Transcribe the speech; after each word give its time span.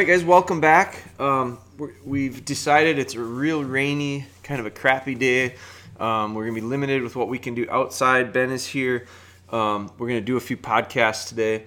Right, 0.00 0.06
guys, 0.06 0.24
welcome 0.24 0.62
back. 0.62 0.96
Um, 1.20 1.58
we 2.06 2.24
have 2.28 2.42
decided 2.46 2.98
it's 2.98 3.16
a 3.16 3.20
real 3.20 3.62
rainy, 3.62 4.24
kind 4.42 4.58
of 4.58 4.64
a 4.64 4.70
crappy 4.70 5.14
day. 5.14 5.56
Um, 5.98 6.32
we're 6.32 6.44
going 6.44 6.54
to 6.54 6.60
be 6.62 6.66
limited 6.66 7.02
with 7.02 7.16
what 7.16 7.28
we 7.28 7.38
can 7.38 7.54
do 7.54 7.66
outside. 7.70 8.32
Ben 8.32 8.50
is 8.50 8.64
here. 8.64 9.06
Um, 9.50 9.92
we're 9.98 10.08
going 10.08 10.20
to 10.20 10.24
do 10.24 10.38
a 10.38 10.40
few 10.40 10.56
podcasts 10.56 11.28
today. 11.28 11.64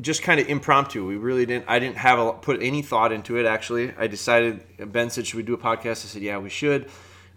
Just 0.00 0.22
kind 0.22 0.38
of 0.38 0.48
impromptu. 0.48 1.04
We 1.04 1.16
really 1.16 1.46
didn't. 1.46 1.64
I 1.66 1.80
didn't 1.80 1.96
have 1.96 2.20
a, 2.20 2.32
put 2.34 2.62
any 2.62 2.82
thought 2.82 3.10
into 3.10 3.38
it. 3.38 3.44
Actually, 3.44 3.92
I 3.98 4.06
decided. 4.06 4.92
Ben 4.92 5.10
said, 5.10 5.26
"Should 5.26 5.38
we 5.38 5.42
do 5.42 5.54
a 5.54 5.58
podcast?" 5.58 6.04
I 6.04 6.06
said, 6.06 6.22
"Yeah, 6.22 6.38
we 6.38 6.48
should." 6.48 6.88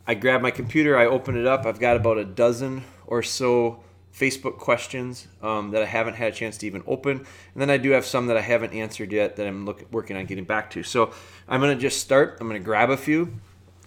I 0.05 0.13
grabbed 0.13 0.43
my 0.43 0.51
computer. 0.51 0.95
I 0.99 1.07
opened 1.07 1.39
it 1.39 1.47
up. 1.47 1.65
I've 1.65 1.79
got 1.79 1.97
about 1.97 2.19
a 2.19 2.25
dozen 2.25 2.83
or 3.07 3.23
so 3.23 3.79
Facebook 4.13 4.57
questions 4.57 5.27
um, 5.41 5.71
that 5.71 5.81
I 5.81 5.85
haven't 5.85 6.15
had 6.15 6.33
a 6.33 6.35
chance 6.35 6.57
to 6.57 6.67
even 6.67 6.83
open, 6.85 7.17
and 7.17 7.61
then 7.61 7.69
I 7.69 7.77
do 7.77 7.91
have 7.91 8.05
some 8.05 8.27
that 8.27 8.37
I 8.37 8.41
haven't 8.41 8.73
answered 8.73 9.11
yet 9.11 9.37
that 9.37 9.47
I'm 9.47 9.65
look, 9.65 9.85
working 9.91 10.17
on 10.17 10.25
getting 10.25 10.43
back 10.43 10.69
to. 10.71 10.83
So 10.83 11.13
I'm 11.47 11.61
going 11.61 11.75
to 11.75 11.81
just 11.81 12.01
start. 12.01 12.37
I'm 12.39 12.47
going 12.47 12.61
to 12.61 12.65
grab 12.65 12.89
a 12.89 12.97
few. 12.97 13.33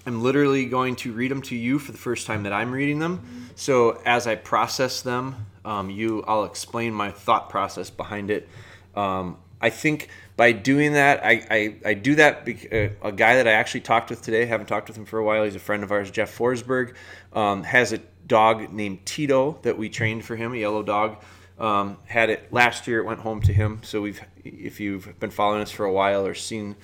I'm 0.07 0.23
literally 0.23 0.67
going 0.67 0.97
to 0.97 1.13
read 1.13 1.31
them 1.31 1.43
to 1.43 1.57
you 1.57 1.79
for 1.79 1.93
the 1.93 1.99
first 1.99 2.27
time 2.27 2.43
that 2.43 2.53
I'm 2.53 2.73
reading 2.73 2.99
them. 2.99 3.51
So 3.55 4.03
as 4.05 4.27
I 4.27 4.35
process 4.35 5.01
them, 5.01 5.47
um, 5.65 5.89
you, 5.89 6.23
I'll 6.27 6.45
explain 6.45 6.93
my 6.93 7.11
thought 7.11 7.49
process 7.49 7.89
behind 7.89 8.31
it. 8.31 8.49
Um, 8.95 9.39
I 9.63 9.71
think 9.71 10.09
by 10.37 10.53
doing 10.53 10.93
that, 10.93 11.25
I, 11.25 11.47
I, 11.51 11.77
I 11.87 11.95
do 11.95 12.17
that. 12.17 12.45
Because, 12.45 12.71
uh, 12.71 12.89
a 13.03 13.13
guy 13.13 13.37
that 13.37 13.49
I 13.49 13.53
actually 13.53 13.81
talked 13.81 14.11
with 14.11 14.21
today, 14.21 14.45
haven't 14.45 14.67
talked 14.67 14.89
with 14.89 14.99
him 14.99 15.07
for 15.07 15.19
a 15.19 15.25
while. 15.25 15.45
He's 15.45 15.55
a 15.55 15.61
friend 15.61 15.83
of 15.83 15.91
ours, 15.91 16.11
Jeff 16.11 16.37
Forsberg, 16.37 16.95
um, 17.33 17.63
has 17.63 17.95
a 17.95 18.01
dog 18.27 18.73
named 18.73 19.05
Tito 19.05 19.59
that 19.63 19.77
we 19.77 19.89
trained 19.89 20.25
for 20.25 20.37
him, 20.37 20.53
a 20.53 20.57
yellow 20.57 20.83
dog. 20.83 21.23
Um, 21.59 21.99
had 22.07 22.31
it 22.31 22.53
last 22.53 22.89
year. 22.89 22.99
It 22.99 23.05
went 23.05 23.21
home 23.21 23.41
to 23.43 23.53
him. 23.53 23.81
So 23.85 24.03
we've, 24.03 24.21
if 24.43 24.81
you've 24.81 25.19
been 25.21 25.31
following 25.31 25.63
us 25.63 25.71
for 25.71 25.85
a 25.85 25.93
while 25.93 26.27
or 26.27 26.35
seen, 26.35 26.75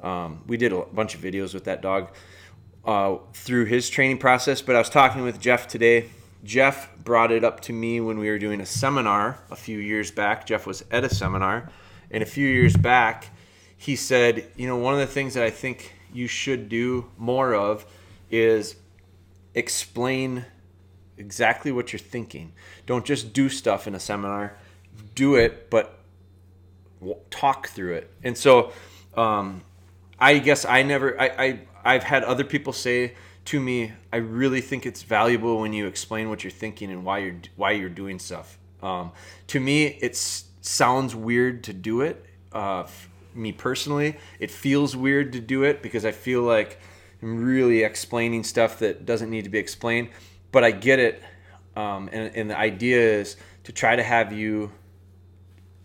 um, 0.00 0.42
we 0.46 0.56
did 0.56 0.72
a 0.72 0.82
bunch 0.82 1.14
of 1.14 1.22
videos 1.22 1.54
with 1.54 1.64
that 1.64 1.80
dog 1.80 2.10
uh, 2.84 3.16
through 3.32 3.64
his 3.64 3.88
training 3.88 4.18
process. 4.18 4.60
But 4.60 4.76
I 4.76 4.80
was 4.80 4.90
talking 4.90 5.22
with 5.22 5.40
Jeff 5.40 5.66
today. 5.66 6.10
Jeff 6.44 6.90
brought 7.02 7.32
it 7.32 7.42
up 7.42 7.60
to 7.60 7.72
me 7.72 8.00
when 8.00 8.18
we 8.18 8.28
were 8.28 8.38
doing 8.38 8.60
a 8.60 8.66
seminar 8.66 9.38
a 9.50 9.56
few 9.56 9.78
years 9.78 10.10
back. 10.10 10.46
Jeff 10.46 10.66
was 10.66 10.84
at 10.90 11.04
a 11.04 11.12
seminar, 11.12 11.70
and 12.10 12.22
a 12.22 12.26
few 12.26 12.46
years 12.46 12.76
back, 12.76 13.28
he 13.76 13.96
said, 13.96 14.46
you 14.56 14.66
know, 14.66 14.76
one 14.76 14.94
of 14.94 15.00
the 15.00 15.06
things 15.06 15.34
that 15.34 15.42
I 15.42 15.50
think 15.50 15.94
you 16.12 16.26
should 16.26 16.68
do 16.68 17.10
more 17.16 17.54
of 17.54 17.86
is 18.30 18.76
explain 19.54 20.44
exactly 21.18 21.72
what 21.72 21.92
you're 21.92 22.00
thinking. 22.00 22.52
Don't 22.86 23.04
just 23.04 23.32
do 23.32 23.48
stuff 23.48 23.86
in 23.86 23.94
a 23.94 24.00
seminar. 24.00 24.56
Do 25.14 25.34
it, 25.36 25.70
but 25.70 25.98
talk 27.30 27.68
through 27.68 27.94
it. 27.94 28.10
And 28.22 28.36
so, 28.36 28.72
um, 29.16 29.62
I 30.18 30.38
guess 30.38 30.64
I 30.64 30.82
never. 30.82 31.20
I, 31.20 31.26
I 31.26 31.60
I've 31.84 32.02
had 32.02 32.24
other 32.24 32.44
people 32.44 32.72
say 32.72 33.14
to 33.46 33.60
me, 33.60 33.92
I 34.12 34.18
really 34.18 34.60
think 34.60 34.84
it's 34.84 35.02
valuable 35.02 35.60
when 35.60 35.72
you 35.72 35.86
explain 35.86 36.28
what 36.28 36.44
you're 36.44 36.50
thinking 36.50 36.90
and 36.90 37.02
why 37.04 37.18
you're 37.18 37.40
why 37.56 37.70
you're 37.72 37.88
doing 37.88 38.18
stuff. 38.18 38.58
Um, 38.82 39.12
to 39.48 39.58
me, 39.60 39.86
it 39.86 40.16
sounds 40.16 41.14
weird 41.14 41.64
to 41.64 41.72
do 41.72 42.02
it. 42.02 42.24
Uh, 42.52 42.86
me 43.34 43.52
personally, 43.52 44.16
it 44.38 44.50
feels 44.50 44.94
weird 44.94 45.32
to 45.32 45.40
do 45.40 45.62
it 45.62 45.82
because 45.82 46.04
I 46.04 46.12
feel 46.12 46.42
like 46.42 46.78
I'm 47.22 47.42
really 47.42 47.84
explaining 47.84 48.44
stuff 48.44 48.80
that 48.80 49.06
doesn't 49.06 49.30
need 49.30 49.44
to 49.44 49.50
be 49.50 49.58
explained 49.58 50.10
but 50.58 50.64
I 50.64 50.72
get 50.72 50.98
it. 50.98 51.22
Um, 51.76 52.10
and, 52.10 52.34
and, 52.34 52.50
the 52.50 52.58
idea 52.58 52.98
is 52.98 53.36
to 53.62 53.70
try 53.70 53.94
to 53.94 54.02
have 54.02 54.32
you 54.32 54.72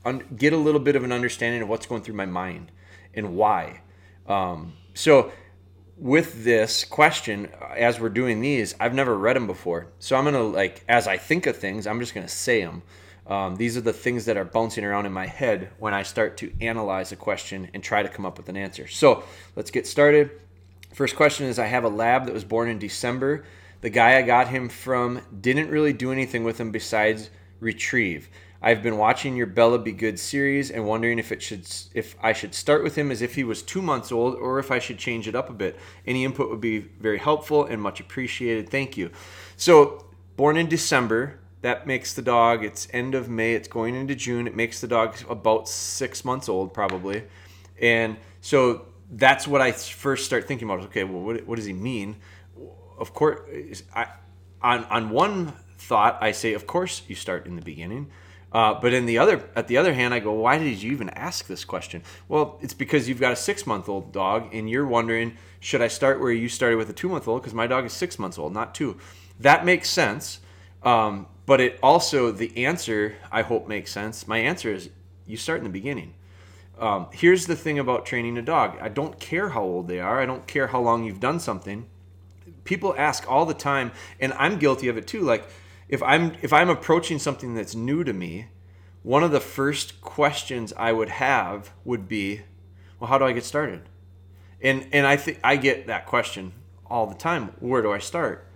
un- 0.04 0.24
get 0.36 0.52
a 0.52 0.58
little 0.58 0.80
bit 0.80 0.96
of 0.96 1.04
an 1.04 1.12
understanding 1.12 1.62
of 1.62 1.70
what's 1.70 1.86
going 1.86 2.02
through 2.02 2.16
my 2.16 2.26
mind 2.26 2.72
and 3.14 3.36
why. 3.36 3.82
Um, 4.26 4.74
so, 4.96 5.32
with 5.96 6.44
this 6.44 6.86
question, 6.86 7.50
as 7.78 8.00
we're 8.00 8.10
doing 8.10 8.42
these, 8.42 8.74
I've 8.80 8.96
never 8.96 9.16
read 9.16 9.36
them 9.36 9.46
before. 9.46 9.90
So, 10.00 10.16
I'm 10.16 10.24
going 10.24 10.34
to, 10.34 10.42
like, 10.42 10.84
as 10.90 11.08
I 11.08 11.18
think 11.18 11.46
of 11.46 11.56
things, 11.56 11.86
I'm 11.86 12.00
just 12.00 12.16
going 12.16 12.26
to 12.26 12.34
say 12.34 12.64
them. 12.64 12.82
Um, 13.28 13.58
these 13.58 13.78
are 13.78 13.82
the 13.82 13.94
things 13.94 14.26
that 14.26 14.38
are 14.38 14.46
bouncing 14.46 14.84
around 14.84 15.06
in 15.06 15.14
my 15.14 15.28
head 15.28 15.70
when 15.78 15.94
I 15.94 16.02
start 16.02 16.36
to 16.38 16.52
analyze 16.62 17.12
a 17.12 17.16
question 17.16 17.70
and 17.76 17.84
try 17.84 18.02
to 18.02 18.10
come 18.10 18.26
up 18.26 18.40
with 18.40 18.50
an 18.50 18.58
answer. 18.58 18.88
So, 18.88 19.24
let's 19.56 19.70
get 19.70 19.86
started. 19.86 20.32
First 20.96 21.16
question 21.16 21.46
is 21.46 21.60
I 21.60 21.68
have 21.68 21.84
a 21.84 21.90
lab 21.90 22.26
that 22.26 22.34
was 22.34 22.44
born 22.44 22.70
in 22.70 22.80
December 22.80 23.46
the 23.84 23.90
guy 23.90 24.18
I 24.18 24.22
got 24.22 24.48
him 24.48 24.70
from 24.70 25.22
didn't 25.42 25.70
really 25.70 25.92
do 25.92 26.14
anything 26.14 26.46
with 26.46 26.58
him 26.58 26.72
besides 26.72 27.30
retrieve. 27.60 28.30
I've 28.62 28.82
been 28.82 28.98
watching 28.98 29.36
your 29.36 29.46
Bella 29.46 29.78
Be 29.78 29.92
Good 29.92 30.18
series 30.18 30.72
and 30.72 30.88
wondering 30.88 31.20
if 31.20 31.34
it 31.34 31.42
should 31.42 31.68
if 31.94 32.16
I 32.24 32.32
should 32.32 32.56
start 32.56 32.82
with 32.82 32.96
him 32.96 33.12
as 33.12 33.22
if 33.22 33.36
he 33.36 33.44
was 33.44 33.62
two 33.62 33.82
months 33.82 34.10
old 34.10 34.36
or 34.36 34.58
if 34.58 34.72
I 34.72 34.80
should 34.80 34.98
change 34.98 35.28
it 35.28 35.36
up 35.36 35.50
a 35.50 35.54
bit. 35.54 35.78
Any 36.08 36.24
input 36.24 36.50
would 36.50 36.62
be 36.62 36.80
very 36.80 37.18
helpful 37.18 37.66
and 37.66 37.82
much 37.82 38.00
appreciated. 38.00 38.70
Thank 38.70 38.96
you. 38.96 39.12
So 39.58 40.06
born 40.38 40.56
in 40.56 40.70
December, 40.70 41.42
that 41.62 41.86
makes 41.86 42.14
the 42.14 42.22
dog. 42.22 42.64
It's 42.64 42.88
end 42.94 43.16
of 43.16 43.28
May. 43.28 43.54
It's 43.54 43.68
going 43.68 43.96
into 43.96 44.16
June. 44.16 44.48
It 44.48 44.56
makes 44.56 44.80
the 44.80 44.88
dog 44.88 45.18
about 45.30 45.68
six 45.68 46.24
months 46.24 46.48
old 46.48 46.74
probably, 46.74 47.24
and 47.82 48.16
so 48.40 48.86
that's 49.12 49.46
what 49.46 49.60
I 49.60 49.74
first 49.74 50.26
start 50.26 50.48
thinking 50.48 50.70
about. 50.70 50.86
Okay, 50.86 51.04
well, 51.04 51.22
what, 51.22 51.46
what 51.46 51.58
does 51.58 51.66
he 51.66 51.74
mean? 51.74 52.16
Of 53.04 53.14
course, 53.14 53.84
I, 53.94 54.08
on 54.62 54.86
on 54.86 55.10
one 55.10 55.54
thought, 55.78 56.18
I 56.22 56.32
say, 56.32 56.54
of 56.54 56.66
course, 56.66 57.04
you 57.10 57.16
start 57.16 57.46
in 57.46 57.56
the 57.56 57.62
beginning. 57.62 58.08
Uh, 58.54 58.80
but 58.80 58.94
in 58.94 59.06
the 59.08 59.18
other, 59.18 59.50
at 59.56 59.68
the 59.68 59.78
other 59.78 59.94
hand, 59.94 60.14
I 60.14 60.20
go, 60.20 60.32
why 60.32 60.60
did 60.60 60.82
you 60.82 60.92
even 60.92 61.10
ask 61.10 61.48
this 61.48 61.66
question? 61.66 62.04
Well, 62.30 62.60
it's 62.62 62.76
because 62.76 63.10
you've 63.10 63.20
got 63.20 63.34
a 63.34 63.36
six-month-old 63.36 64.14
dog, 64.14 64.54
and 64.54 64.70
you're 64.70 64.86
wondering, 64.86 65.38
should 65.60 65.82
I 65.82 65.90
start 65.90 66.22
where 66.22 66.32
you 66.32 66.48
started 66.48 66.78
with 66.78 66.90
a 66.90 66.94
two-month-old? 66.94 67.42
Because 67.42 67.56
my 67.56 67.68
dog 67.68 67.84
is 67.86 67.94
six 67.94 68.20
months 68.20 68.38
old, 68.38 68.54
not 68.54 68.76
two. 68.76 68.98
That 69.40 69.66
makes 69.66 69.90
sense. 69.90 70.40
Um, 70.84 71.26
but 71.46 71.60
it 71.62 71.80
also, 71.82 72.32
the 72.32 72.66
answer, 72.66 73.16
I 73.32 73.42
hope 73.42 73.68
makes 73.68 73.92
sense. 73.92 74.28
My 74.28 74.38
answer 74.38 74.72
is, 74.72 74.90
you 75.26 75.36
start 75.36 75.58
in 75.58 75.64
the 75.64 75.80
beginning. 75.82 76.14
Um, 76.78 77.08
here's 77.12 77.48
the 77.48 77.56
thing 77.56 77.80
about 77.80 78.06
training 78.06 78.38
a 78.38 78.42
dog. 78.44 78.78
I 78.80 78.90
don't 78.90 79.20
care 79.20 79.50
how 79.50 79.64
old 79.64 79.88
they 79.88 80.00
are. 80.00 80.22
I 80.22 80.28
don't 80.28 80.46
care 80.46 80.68
how 80.68 80.82
long 80.82 81.04
you've 81.04 81.20
done 81.20 81.40
something 81.40 81.88
people 82.64 82.96
ask 82.98 83.30
all 83.30 83.46
the 83.46 83.54
time 83.54 83.92
and 84.20 84.34
i'm 84.34 84.58
guilty 84.58 84.88
of 84.88 84.98
it 84.98 85.08
too 85.08 85.22
like 85.22 85.48
if 85.90 86.02
i'm 86.04 86.34
if 86.42 86.54
i'm 86.54 86.70
approaching 86.70 87.20
something 87.20 87.54
that's 87.54 87.76
new 87.76 88.04
to 88.04 88.14
me 88.14 88.48
one 89.04 89.22
of 89.24 89.32
the 89.32 89.40
first 89.40 90.02
questions 90.02 90.74
i 90.78 90.92
would 90.92 91.10
have 91.10 91.72
would 91.84 92.08
be 92.08 92.42
well 93.00 93.10
how 93.10 93.18
do 93.18 93.26
i 93.26 93.34
get 93.34 93.44
started? 93.44 93.82
And 94.62 94.88
and 94.94 95.06
i 95.06 95.18
think 95.18 95.40
i 95.44 95.58
get 95.58 95.88
that 95.88 96.06
question 96.06 96.54
all 96.90 97.06
the 97.08 97.16
time. 97.16 97.54
Where 97.60 97.82
do 97.82 97.92
i 97.92 98.00
start 98.00 98.48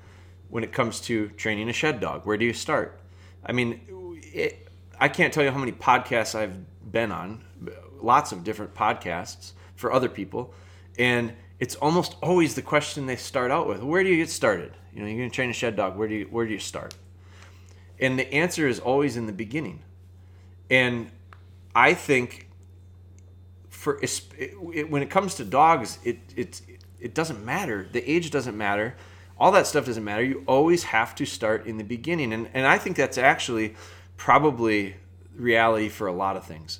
when 0.50 0.64
it 0.64 0.72
comes 0.72 1.02
to 1.02 1.30
training 1.30 1.70
a 1.70 1.74
shed 1.74 2.00
dog? 2.00 2.26
Where 2.26 2.38
do 2.38 2.46
you 2.46 2.54
start? 2.54 3.00
I 3.46 3.52
mean 3.52 3.82
it, 4.24 4.68
i 5.00 5.10
can't 5.10 5.34
tell 5.34 5.44
you 5.44 5.52
how 5.52 5.58
many 5.58 5.72
podcasts 5.74 6.34
i've 6.34 6.58
been 6.92 7.12
on 7.12 7.44
lots 8.02 8.32
of 8.32 8.44
different 8.44 8.74
podcasts 8.74 9.52
for 9.76 9.92
other 9.92 10.10
people 10.10 10.54
and 10.98 11.34
it's 11.60 11.76
almost 11.76 12.16
always 12.22 12.56
the 12.56 12.62
question 12.62 13.06
they 13.06 13.16
start 13.16 13.52
out 13.52 13.68
with 13.68 13.82
where 13.82 14.04
do 14.04 14.10
you 14.10 14.18
get 14.18 14.30
started? 14.30 14.74
You 14.94 15.02
know 15.02 15.08
you're 15.08 15.18
going 15.18 15.30
to 15.30 15.36
train 15.36 15.50
a 15.50 15.54
shed 15.54 15.76
dog 15.76 15.98
where 15.98 16.08
do 16.08 16.16
you 16.16 16.26
where 16.26 16.46
do 16.46 16.54
you 16.54 16.60
start? 16.60 16.96
And 18.00 18.18
the 18.18 18.32
answer 18.34 18.68
is 18.68 18.80
always 18.80 19.18
in 19.18 19.26
the 19.26 19.34
beginning. 19.34 19.82
And 20.70 21.12
i 21.76 21.94
think 21.94 22.48
for 23.70 24.00
it, 24.02 24.22
it, 24.38 24.90
when 24.90 25.04
it 25.04 25.10
comes 25.10 25.36
to 25.36 25.46
dogs 25.46 26.00
it 26.04 26.20
it 26.36 26.62
it 27.00 27.14
doesn't 27.14 27.44
matter. 27.46 27.88
The 27.92 28.10
age 28.10 28.32
doesn't 28.32 28.58
matter. 28.58 28.96
All 29.40 29.52
that 29.52 29.68
stuff 29.68 29.86
doesn't 29.86 30.04
matter. 30.04 30.24
You 30.24 30.44
always 30.48 30.86
have 30.86 31.14
to 31.16 31.26
start 31.26 31.68
in 31.68 31.78
the 31.78 31.84
beginning. 31.84 32.34
And 32.34 32.50
and 32.54 32.68
i 32.68 32.78
think 32.78 32.98
that's 32.98 33.18
actually 33.18 33.76
probably 34.18 34.96
reality 35.36 35.90
for 35.90 36.08
a 36.08 36.14
lot 36.14 36.36
of 36.36 36.44
things. 36.44 36.80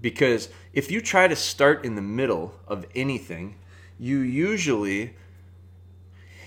Because 0.00 0.48
if 0.72 0.90
you 0.90 1.00
try 1.00 1.28
to 1.28 1.36
start 1.36 1.84
in 1.84 1.94
the 1.94 2.02
middle 2.02 2.54
of 2.66 2.84
anything 2.94 3.54
you 4.02 4.18
usually 4.18 5.14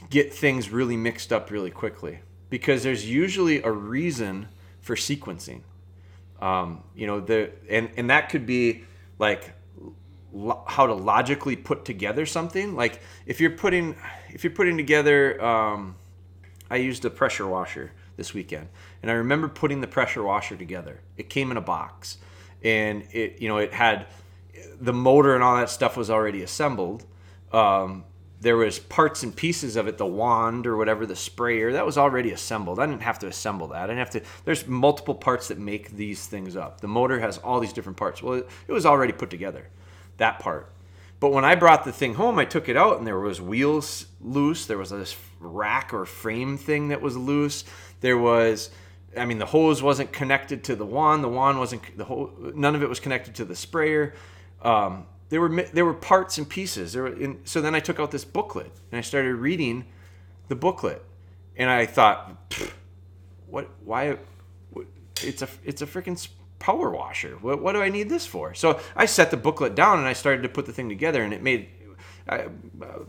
get 0.10 0.34
things 0.34 0.70
really 0.70 0.98
mixed 0.98 1.32
up 1.32 1.50
really 1.50 1.72
quickly 1.72 2.20
because 2.50 2.84
there's 2.84 3.10
usually 3.10 3.64
a 3.64 3.72
reason 3.72 4.50
for 4.82 4.98
sequencing. 4.98 5.62
Um, 6.42 6.84
you 6.94 7.08
know, 7.08 7.22
the 7.22 7.52
and 7.70 7.90
and 7.96 8.10
that 8.10 8.28
could 8.28 8.46
be 8.46 8.84
like 9.20 9.54
lo- 10.34 10.66
how 10.68 10.86
to 10.86 10.94
logically 10.94 11.56
put 11.56 11.86
together 11.86 12.26
something. 12.26 12.76
Like 12.76 13.00
if 13.26 13.40
you're 13.40 13.52
putting 13.52 13.96
if 14.34 14.44
you're 14.44 14.52
putting 14.52 14.76
together, 14.76 15.42
um, 15.42 15.96
I 16.70 16.76
used 16.76 17.06
a 17.06 17.10
pressure 17.10 17.48
washer 17.48 17.94
this 18.18 18.34
weekend, 18.34 18.68
and 19.02 19.10
I 19.10 19.14
remember 19.14 19.48
putting 19.48 19.80
the 19.80 19.88
pressure 19.88 20.24
washer 20.24 20.58
together. 20.58 21.00
It 21.16 21.30
came 21.30 21.52
in 21.52 21.58
a 21.58 21.62
box, 21.62 22.18
and 22.62 23.08
it 23.14 23.42
you 23.42 23.48
know 23.48 23.60
it 23.60 23.72
had 23.72 24.08
the 24.82 24.92
motor 24.92 25.36
and 25.36 25.42
all 25.44 25.56
that 25.56 25.70
stuff 25.70 25.96
was 25.96 26.10
already 26.10 26.42
assembled 26.42 27.06
um, 27.56 28.04
there 28.42 28.58
was 28.58 28.78
parts 28.78 29.24
and 29.24 29.36
pieces 29.36 29.76
of 29.76 29.88
it 29.88 29.98
the 29.98 30.06
wand 30.06 30.68
or 30.68 30.78
whatever 30.78 31.06
the 31.06 31.16
sprayer 31.16 31.72
that 31.72 31.86
was 31.86 31.98
already 31.98 32.32
assembled 32.32 32.80
i 32.80 32.86
didn't 32.86 33.02
have 33.02 33.18
to 33.18 33.28
assemble 33.28 33.68
that 33.68 33.82
i 33.84 33.88
didn't 33.88 34.00
have 34.00 34.10
to 34.10 34.22
there's 34.44 34.68
multiple 34.68 35.16
parts 35.16 35.48
that 35.48 35.58
make 35.58 35.90
these 35.92 36.28
things 36.28 36.56
up 36.56 36.82
the 36.82 36.88
motor 36.88 37.20
has 37.20 37.38
all 37.40 37.60
these 37.60 37.74
different 37.74 37.98
parts 37.98 38.22
well 38.22 38.34
it, 38.36 38.50
it 38.68 38.72
was 38.72 38.86
already 38.86 39.14
put 39.14 39.30
together 39.30 39.70
that 40.18 40.40
part. 40.40 40.72
But 41.20 41.32
when 41.32 41.46
I 41.46 41.56
brought 41.56 41.86
the 41.86 41.92
thing 41.92 42.16
home, 42.16 42.38
I 42.40 42.46
took 42.46 42.70
it 42.70 42.78
out 42.78 42.98
and 42.98 43.08
there 43.08 43.20
was 43.20 43.42
wheels 43.42 44.08
loose. 44.22 44.66
There 44.66 44.78
was 44.78 44.90
this 44.90 45.16
rack 45.40 45.94
or 45.94 46.06
frame 46.06 46.58
thing 46.58 46.90
that 46.90 47.02
was 47.02 47.16
loose. 47.16 47.64
There 48.02 48.18
was, 48.18 48.70
I 49.18 49.26
mean, 49.26 49.40
the 49.40 49.46
hose 49.46 49.82
wasn't 49.82 50.12
connected 50.12 50.64
to 50.66 50.76
the 50.76 50.86
wand. 50.86 51.24
The 51.24 51.30
wand 51.30 51.58
wasn't 51.58 51.98
the 51.98 52.06
whole. 52.06 52.32
None 52.54 52.76
of 52.76 52.84
it 52.84 52.90
was 52.90 53.00
connected 53.00 53.36
to 53.36 53.46
the 53.46 53.56
sprayer. 53.56 54.14
Um, 54.62 55.08
there 55.30 55.42
were 55.42 55.64
there 55.74 55.86
were 55.86 55.94
parts 55.94 56.38
and 56.38 56.48
pieces. 56.48 56.94
There 56.94 57.04
were, 57.04 57.20
in, 57.20 57.40
so 57.46 57.62
then 57.62 57.76
I 57.76 57.80
took 57.80 58.00
out 58.00 58.12
this 58.12 58.26
booklet 58.26 58.72
and 58.92 59.00
I 59.00 59.02
started 59.02 59.36
reading 59.36 59.86
the 60.48 60.56
booklet, 60.56 61.04
and 61.56 61.70
I 61.70 61.86
thought, 61.86 62.54
what? 63.48 63.70
Why? 63.84 64.18
What, 64.72 64.86
it's 65.24 65.42
a 65.42 65.50
it's 65.64 65.82
a 65.82 65.88
freaking 65.88 66.28
power 66.60 66.90
washer. 66.90 67.38
What, 67.42 67.62
what 67.62 67.74
do 67.74 67.82
I 67.82 67.90
need 67.90 68.10
this 68.10 68.26
for? 68.26 68.54
So 68.54 68.80
I 68.96 69.06
set 69.06 69.32
the 69.32 69.38
booklet 69.38 69.76
down 69.76 70.00
and 70.00 70.08
I 70.08 70.14
started 70.14 70.44
to 70.44 70.50
put 70.50 70.66
the 70.66 70.74
thing 70.74 70.90
together, 70.90 71.24
and 71.24 71.34
it 71.34 71.42
made. 71.42 71.70
I, 72.28 72.38
uh, 72.38 72.48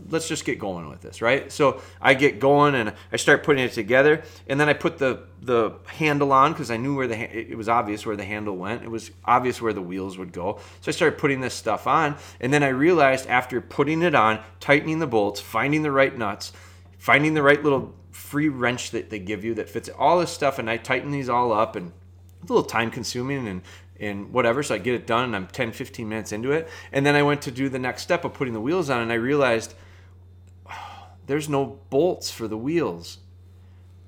let's 0.09 0.27
just 0.27 0.45
get 0.45 0.59
going 0.59 0.89
with 0.89 1.01
this, 1.01 1.23
right? 1.23 1.51
So 1.51 1.81
I 1.99 2.13
get 2.13 2.39
going 2.39 2.75
and 2.75 2.93
I 3.11 3.17
start 3.17 3.43
putting 3.43 3.63
it 3.63 3.73
together, 3.73 4.21
and 4.47 4.59
then 4.59 4.69
I 4.69 4.73
put 4.73 4.99
the 4.99 5.23
the 5.41 5.71
handle 5.85 6.31
on 6.31 6.51
because 6.51 6.69
I 6.69 6.77
knew 6.77 6.95
where 6.95 7.07
the 7.07 7.17
it 7.17 7.57
was 7.57 7.67
obvious 7.67 8.05
where 8.05 8.15
the 8.15 8.25
handle 8.25 8.55
went. 8.55 8.83
It 8.83 8.91
was 8.91 9.09
obvious 9.25 9.59
where 9.59 9.73
the 9.73 9.81
wheels 9.81 10.19
would 10.19 10.31
go. 10.31 10.59
So 10.81 10.89
I 10.89 10.91
started 10.91 11.17
putting 11.17 11.41
this 11.41 11.55
stuff 11.55 11.87
on, 11.87 12.17
and 12.39 12.53
then 12.53 12.61
I 12.61 12.69
realized 12.69 13.27
after 13.27 13.59
putting 13.59 14.03
it 14.03 14.13
on, 14.13 14.39
tightening 14.59 14.99
the 14.99 15.07
bolts, 15.07 15.41
finding 15.41 15.81
the 15.81 15.91
right 15.91 16.15
nuts, 16.15 16.53
finding 16.99 17.33
the 17.33 17.41
right 17.41 17.63
little 17.63 17.95
free 18.11 18.49
wrench 18.49 18.91
that 18.91 19.09
they 19.09 19.19
give 19.19 19.43
you 19.43 19.55
that 19.55 19.69
fits 19.69 19.89
all 19.97 20.19
this 20.19 20.31
stuff, 20.31 20.59
and 20.59 20.69
I 20.69 20.77
tighten 20.77 21.09
these 21.09 21.29
all 21.29 21.51
up 21.51 21.75
and 21.75 21.91
a 22.43 22.45
little 22.45 22.63
time 22.63 22.91
consuming 22.91 23.47
and 23.47 23.61
and 23.99 24.31
whatever 24.31 24.61
so 24.63 24.75
i 24.75 24.77
get 24.77 24.93
it 24.93 25.07
done 25.07 25.23
and 25.25 25.35
i'm 25.35 25.47
10 25.47 25.71
15 25.71 26.07
minutes 26.07 26.31
into 26.31 26.51
it. 26.51 26.67
And 26.91 27.05
then 27.05 27.15
i 27.15 27.23
went 27.23 27.41
to 27.43 27.51
do 27.51 27.69
the 27.69 27.79
next 27.79 28.03
step 28.03 28.25
of 28.25 28.33
putting 28.33 28.53
the 28.53 28.61
wheels 28.61 28.89
on 28.89 29.01
and 29.01 29.11
i 29.11 29.15
realized 29.15 29.73
oh, 30.69 31.07
there's 31.25 31.49
no 31.49 31.79
bolts 31.89 32.31
for 32.31 32.47
the 32.47 32.57
wheels. 32.57 33.19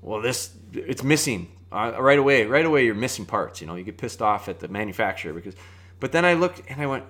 Well 0.02 0.20
this 0.20 0.56
it's 0.72 1.02
missing. 1.02 1.52
Uh, 1.72 1.94
right 2.00 2.18
away 2.18 2.46
right 2.46 2.66
away 2.66 2.84
you're 2.84 2.96
missing 2.96 3.24
parts 3.24 3.60
you 3.60 3.66
know 3.68 3.76
you 3.76 3.84
get 3.84 3.96
pissed 3.96 4.20
off 4.20 4.48
at 4.48 4.58
the 4.58 4.66
manufacturer 4.66 5.32
because 5.32 5.54
but 6.00 6.10
then 6.10 6.24
i 6.24 6.34
looked 6.34 6.60
and 6.68 6.82
i 6.82 6.86
went 6.86 7.04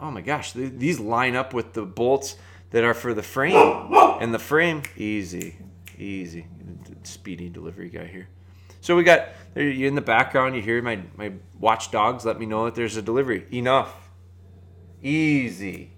oh 0.00 0.10
my 0.10 0.20
gosh 0.20 0.54
th- 0.54 0.72
these 0.74 0.98
line 0.98 1.36
up 1.36 1.54
with 1.54 1.72
the 1.72 1.82
bolts 1.82 2.34
that 2.70 2.82
are 2.82 2.94
for 2.94 3.14
the 3.14 3.22
frame. 3.22 3.54
And 4.20 4.34
the 4.34 4.38
frame 4.38 4.82
easy 4.96 5.56
easy. 5.98 6.46
Speedy 7.04 7.48
delivery 7.48 7.88
guy 7.88 8.06
here 8.06 8.28
so 8.82 8.96
we 8.96 9.04
got 9.04 9.28
you 9.54 9.86
in 9.86 9.94
the 9.94 10.02
background. 10.02 10.56
You 10.56 10.60
hear 10.60 10.82
my 10.82 11.00
my 11.16 11.32
watchdogs. 11.58 12.24
Let 12.26 12.38
me 12.38 12.46
know 12.46 12.66
that 12.66 12.74
there's 12.74 12.96
a 12.96 13.02
delivery. 13.02 13.46
Enough. 13.50 14.10
Easy. 15.00 15.92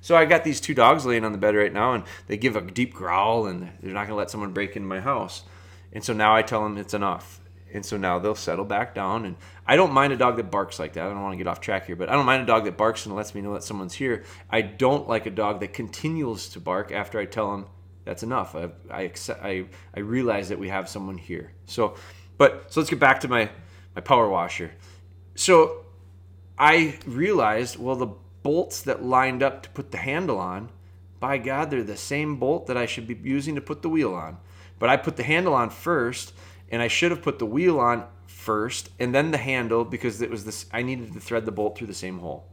So 0.00 0.16
I 0.16 0.24
got 0.24 0.42
these 0.42 0.60
two 0.60 0.74
dogs 0.74 1.06
laying 1.06 1.24
on 1.24 1.30
the 1.30 1.38
bed 1.38 1.54
right 1.54 1.72
now, 1.72 1.94
and 1.94 2.02
they 2.26 2.36
give 2.36 2.56
a 2.56 2.60
deep 2.60 2.92
growl, 2.92 3.46
and 3.46 3.70
they're 3.80 3.94
not 3.94 4.08
gonna 4.08 4.18
let 4.18 4.30
someone 4.30 4.52
break 4.52 4.74
into 4.74 4.88
my 4.88 4.98
house. 4.98 5.44
And 5.92 6.02
so 6.02 6.12
now 6.12 6.34
I 6.34 6.42
tell 6.42 6.64
them 6.64 6.76
it's 6.76 6.92
enough. 6.92 7.40
And 7.72 7.86
so 7.86 7.96
now 7.96 8.18
they'll 8.18 8.34
settle 8.34 8.64
back 8.64 8.94
down. 8.94 9.24
And 9.24 9.36
I 9.64 9.76
don't 9.76 9.92
mind 9.92 10.12
a 10.12 10.16
dog 10.16 10.36
that 10.36 10.50
barks 10.50 10.78
like 10.78 10.94
that. 10.94 11.06
I 11.06 11.08
don't 11.08 11.22
want 11.22 11.34
to 11.34 11.38
get 11.38 11.46
off 11.46 11.60
track 11.60 11.86
here, 11.86 11.96
but 11.96 12.08
I 12.08 12.12
don't 12.12 12.26
mind 12.26 12.42
a 12.42 12.46
dog 12.46 12.64
that 12.64 12.76
barks 12.76 13.06
and 13.06 13.14
lets 13.14 13.34
me 13.34 13.40
know 13.40 13.54
that 13.54 13.62
someone's 13.62 13.94
here. 13.94 14.24
I 14.50 14.60
don't 14.60 15.08
like 15.08 15.26
a 15.26 15.30
dog 15.30 15.60
that 15.60 15.72
continues 15.72 16.48
to 16.50 16.60
bark 16.60 16.90
after 16.90 17.18
I 17.18 17.26
tell 17.26 17.52
them 17.52 17.66
that's 18.04 18.22
enough. 18.22 18.54
I 18.54 18.70
I 18.90 19.02
accept, 19.02 19.42
I, 19.42 19.66
I 19.94 20.00
realize 20.00 20.48
that 20.48 20.58
we 20.58 20.68
have 20.68 20.88
someone 20.88 21.18
here. 21.18 21.52
So, 21.66 21.96
but 22.38 22.72
so 22.72 22.80
let's 22.80 22.90
get 22.90 22.98
back 22.98 23.20
to 23.20 23.28
my 23.28 23.50
my 23.94 24.00
power 24.02 24.28
washer. 24.28 24.72
So 25.34 25.84
I 26.58 26.98
realized 27.06 27.78
well 27.78 27.96
the 27.96 28.14
bolts 28.42 28.82
that 28.82 29.04
lined 29.04 29.42
up 29.42 29.62
to 29.62 29.70
put 29.70 29.90
the 29.90 29.98
handle 29.98 30.38
on, 30.38 30.70
by 31.20 31.38
God, 31.38 31.70
they're 31.70 31.84
the 31.84 31.96
same 31.96 32.36
bolt 32.36 32.66
that 32.66 32.76
I 32.76 32.86
should 32.86 33.06
be 33.06 33.18
using 33.22 33.54
to 33.54 33.60
put 33.60 33.82
the 33.82 33.88
wheel 33.88 34.14
on. 34.14 34.38
But 34.78 34.88
I 34.88 34.96
put 34.96 35.16
the 35.16 35.22
handle 35.22 35.54
on 35.54 35.70
first, 35.70 36.32
and 36.70 36.82
I 36.82 36.88
should 36.88 37.12
have 37.12 37.22
put 37.22 37.38
the 37.38 37.46
wheel 37.46 37.78
on 37.78 38.04
first 38.42 38.90
and 38.98 39.14
then 39.14 39.30
the 39.30 39.38
handle 39.38 39.84
because 39.84 40.20
it 40.20 40.28
was 40.30 40.44
this 40.44 40.66
I 40.72 40.82
needed 40.82 41.12
to 41.12 41.20
thread 41.20 41.46
the 41.46 41.52
bolt 41.52 41.78
through 41.78 41.86
the 41.86 41.94
same 41.94 42.18
hole. 42.18 42.44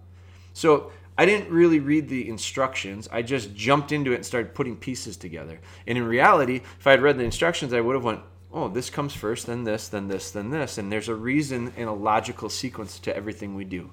So 0.54 0.92
I 1.20 1.26
didn't 1.26 1.52
really 1.52 1.82
read 1.82 2.08
the 2.08 2.30
instructions. 2.30 3.10
I 3.12 3.24
just 3.24 3.54
jumped 3.54 3.92
into 3.92 4.14
it 4.14 4.16
and 4.16 4.26
started 4.26 4.56
putting 4.56 4.78
pieces 4.78 5.18
together. 5.18 5.60
And 5.86 5.98
in 5.98 6.06
reality, 6.06 6.62
if 6.80 6.88
I 6.88 6.92
had 6.92 7.02
read 7.02 7.18
the 7.18 7.26
instructions, 7.26 7.74
I 7.74 7.82
would 7.82 7.96
have 7.96 8.06
went, 8.06 8.22
"Oh, 8.54 8.70
this 8.70 8.90
comes 8.90 9.14
first, 9.14 9.46
then 9.46 9.66
this, 9.66 9.90
then 9.90 10.08
this, 10.08 10.32
then 10.32 10.50
this." 10.50 10.78
And 10.78 10.90
there's 10.90 11.10
a 11.10 11.16
reason 11.16 11.74
and 11.76 11.90
a 11.90 11.92
logical 11.92 12.48
sequence 12.48 13.00
to 13.00 13.14
everything 13.14 13.56
we 13.56 13.66
do. 13.66 13.92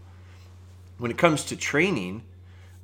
When 0.99 1.11
it 1.11 1.19
comes 1.19 1.43
to 1.47 1.57
training, 1.57 2.23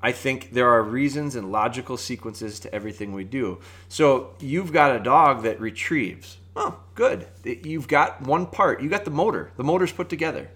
I 0.02 0.10
think 0.10 0.50
there 0.50 0.70
are 0.70 0.82
reasons 0.82 1.36
and 1.36 1.52
logical 1.52 1.96
sequences 1.96 2.58
to 2.58 2.74
everything 2.74 3.12
we 3.12 3.22
do. 3.22 3.60
So 3.88 4.34
you've 4.40 4.72
got 4.72 4.96
a 4.96 4.98
dog 4.98 5.44
that 5.44 5.60
retrieves. 5.60 6.38
Oh, 6.56 6.80
good. 6.96 7.28
You've 7.44 7.86
got 7.86 8.22
one 8.22 8.46
part. 8.46 8.82
You 8.82 8.88
got 8.88 9.04
the 9.04 9.12
motor. 9.12 9.52
The 9.56 9.62
motor's 9.62 9.92
put 9.92 10.08
together. 10.08 10.50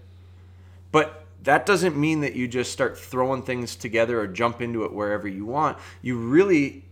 But 0.91 1.23
that 1.43 1.65
doesn't 1.65 1.95
mean 1.95 2.21
that 2.21 2.35
you 2.35 2.47
just 2.47 2.71
start 2.71 2.97
throwing 2.97 3.41
things 3.41 3.75
together 3.75 4.19
or 4.19 4.27
jump 4.27 4.61
into 4.61 4.83
it 4.83 4.93
wherever 4.93 5.27
you 5.27 5.45
want. 5.45 5.77
You 6.01 6.17
really, 6.17 6.85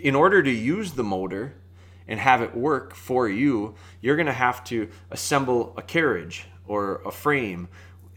in 0.00 0.14
order 0.14 0.42
to 0.42 0.50
use 0.50 0.92
the 0.92 1.04
motor 1.04 1.54
and 2.08 2.18
have 2.18 2.42
it 2.42 2.54
work 2.54 2.94
for 2.94 3.28
you, 3.28 3.74
you're 4.00 4.16
going 4.16 4.26
to 4.26 4.32
have 4.32 4.64
to 4.64 4.88
assemble 5.10 5.72
a 5.76 5.82
carriage 5.82 6.46
or 6.66 7.00
a 7.06 7.10
frame, 7.10 7.68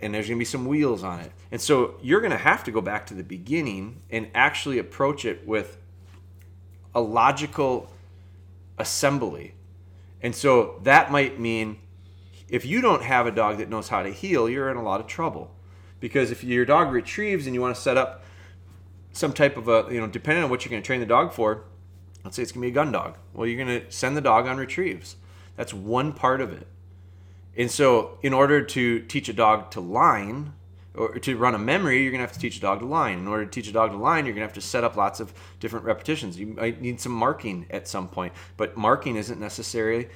and 0.02 0.14
there's 0.14 0.28
going 0.28 0.38
to 0.38 0.42
be 0.42 0.46
some 0.46 0.66
wheels 0.66 1.04
on 1.04 1.20
it. 1.20 1.32
And 1.52 1.62
so 1.62 1.96
you're 2.02 2.20
going 2.22 2.32
to 2.32 2.38
have 2.38 2.64
to 2.66 2.72
go 2.72 2.82
back 2.82 3.06
to 3.08 3.14
the 3.14 3.24
beginning 3.24 4.02
and 4.10 4.28
actually 4.34 4.80
approach 4.80 5.24
it 5.24 5.48
with 5.48 5.78
a 6.94 7.02
logical 7.02 7.92
assembly. 8.78 9.54
And 10.22 10.36
so 10.36 10.80
that 10.84 11.12
might 11.12 11.40
mean 11.40 11.78
if 12.50 12.66
you 12.66 12.82
don't 12.82 13.04
have 13.04 13.28
a 13.28 13.32
dog 13.32 13.58
that 13.60 13.70
knows 13.70 13.88
how 13.88 14.04
to 14.04 14.10
heel, 14.10 14.50
you're 14.50 14.70
in 14.70 14.78
a 14.78 14.84
lot 14.84 15.00
of 15.00 15.08
trouble 15.08 15.55
because 16.06 16.30
if 16.30 16.44
your 16.44 16.66
dog 16.66 16.92
retrieves 16.92 17.48
and 17.48 17.56
you 17.56 17.60
want 17.60 17.76
to 17.76 17.82
set 17.82 17.98
up 17.98 18.24
some 19.12 19.34
type 19.34 19.58
of 19.58 19.68
a 19.68 19.88
you 19.92 20.00
know 20.00 20.06
depending 20.06 20.44
on 20.44 20.52
what 20.52 20.64
you're 20.64 20.70
going 20.70 20.84
to 20.84 20.86
train 20.86 21.00
the 21.00 21.06
dog 21.08 21.34
for 21.34 21.64
let's 22.24 22.36
say 22.36 22.44
it's 22.44 22.52
going 22.52 22.62
to 22.62 22.68
be 22.68 22.72
a 22.72 22.76
gun 22.76 22.92
dog 22.92 23.18
well 23.34 23.48
you're 23.48 23.66
going 23.66 23.82
to 23.82 23.92
send 23.92 24.16
the 24.16 24.22
dog 24.22 24.46
on 24.46 24.56
retrieves. 24.58 25.16
That's 25.56 25.74
one 25.74 26.14
part 26.14 26.42
of 26.42 26.54
it. 26.54 26.68
And 27.58 27.72
so 27.72 28.20
in 28.22 28.34
order 28.34 28.62
to 28.62 29.00
teach 29.00 29.30
a 29.30 29.34
dog 29.34 29.72
to 29.72 29.82
line 29.82 30.54
or 30.94 31.18
to 31.18 31.36
run 31.38 31.56
a 31.56 31.58
memory 31.58 32.04
you're 32.04 32.12
going 32.12 32.20
to 32.20 32.28
have 32.28 32.34
to 32.34 32.40
teach 32.40 32.58
a 32.58 32.62
dog 32.62 32.82
to 32.82 32.86
line. 32.86 33.18
In 33.18 33.28
order 33.28 33.46
to 33.46 33.50
teach 33.50 33.68
a 33.68 33.74
dog 33.74 33.90
to 33.90 33.98
line 33.98 34.28
you're 34.28 34.36
going 34.36 34.44
to 34.44 34.48
have 34.48 34.62
to 34.62 34.62
set 34.62 34.84
up 34.84 34.96
lots 34.96 35.20
of 35.20 35.34
different 35.60 35.86
repetitions. 35.86 36.38
You 36.38 36.46
might 36.46 36.80
need 36.80 37.02
some 37.02 37.14
marking 37.14 37.66
at 37.72 37.88
some 37.88 38.08
point 38.10 38.32
but 38.58 38.78
marking 38.78 39.16
isn't 39.16 39.40
necessarily 39.40 40.08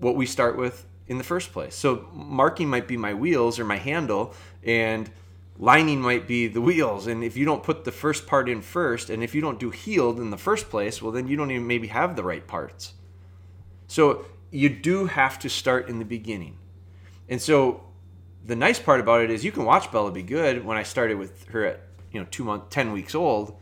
what 0.00 0.16
we 0.16 0.26
start 0.26 0.58
with 0.58 0.84
in 1.06 1.18
the 1.18 1.24
first 1.24 1.52
place. 1.52 1.74
So 1.74 2.08
marking 2.12 2.68
might 2.68 2.88
be 2.88 2.96
my 2.96 3.14
wheels 3.14 3.58
or 3.58 3.64
my 3.64 3.76
handle, 3.76 4.34
and 4.64 5.10
lining 5.58 6.00
might 6.00 6.26
be 6.26 6.46
the 6.46 6.60
wheels. 6.60 7.06
And 7.06 7.22
if 7.22 7.36
you 7.36 7.44
don't 7.44 7.62
put 7.62 7.84
the 7.84 7.92
first 7.92 8.26
part 8.26 8.48
in 8.48 8.60
first, 8.60 9.10
and 9.10 9.22
if 9.22 9.34
you 9.34 9.40
don't 9.40 9.60
do 9.60 9.70
healed 9.70 10.18
in 10.18 10.30
the 10.30 10.38
first 10.38 10.68
place, 10.68 11.00
well, 11.00 11.12
then 11.12 11.28
you 11.28 11.36
don't 11.36 11.50
even 11.50 11.66
maybe 11.66 11.88
have 11.88 12.16
the 12.16 12.24
right 12.24 12.46
parts. 12.46 12.94
So 13.86 14.26
you 14.50 14.68
do 14.68 15.06
have 15.06 15.38
to 15.40 15.48
start 15.48 15.88
in 15.88 15.98
the 15.98 16.04
beginning. 16.04 16.56
And 17.28 17.40
so 17.40 17.84
the 18.44 18.56
nice 18.56 18.78
part 18.78 19.00
about 19.00 19.22
it 19.22 19.30
is 19.30 19.44
you 19.44 19.52
can 19.52 19.64
watch 19.64 19.90
Bella 19.90 20.10
be 20.10 20.22
good 20.22 20.64
when 20.64 20.76
I 20.76 20.82
started 20.82 21.18
with 21.18 21.48
her 21.48 21.64
at 21.64 21.80
you 22.12 22.20
know 22.20 22.26
two 22.30 22.44
months, 22.44 22.66
ten 22.70 22.92
weeks 22.92 23.14
old, 23.14 23.58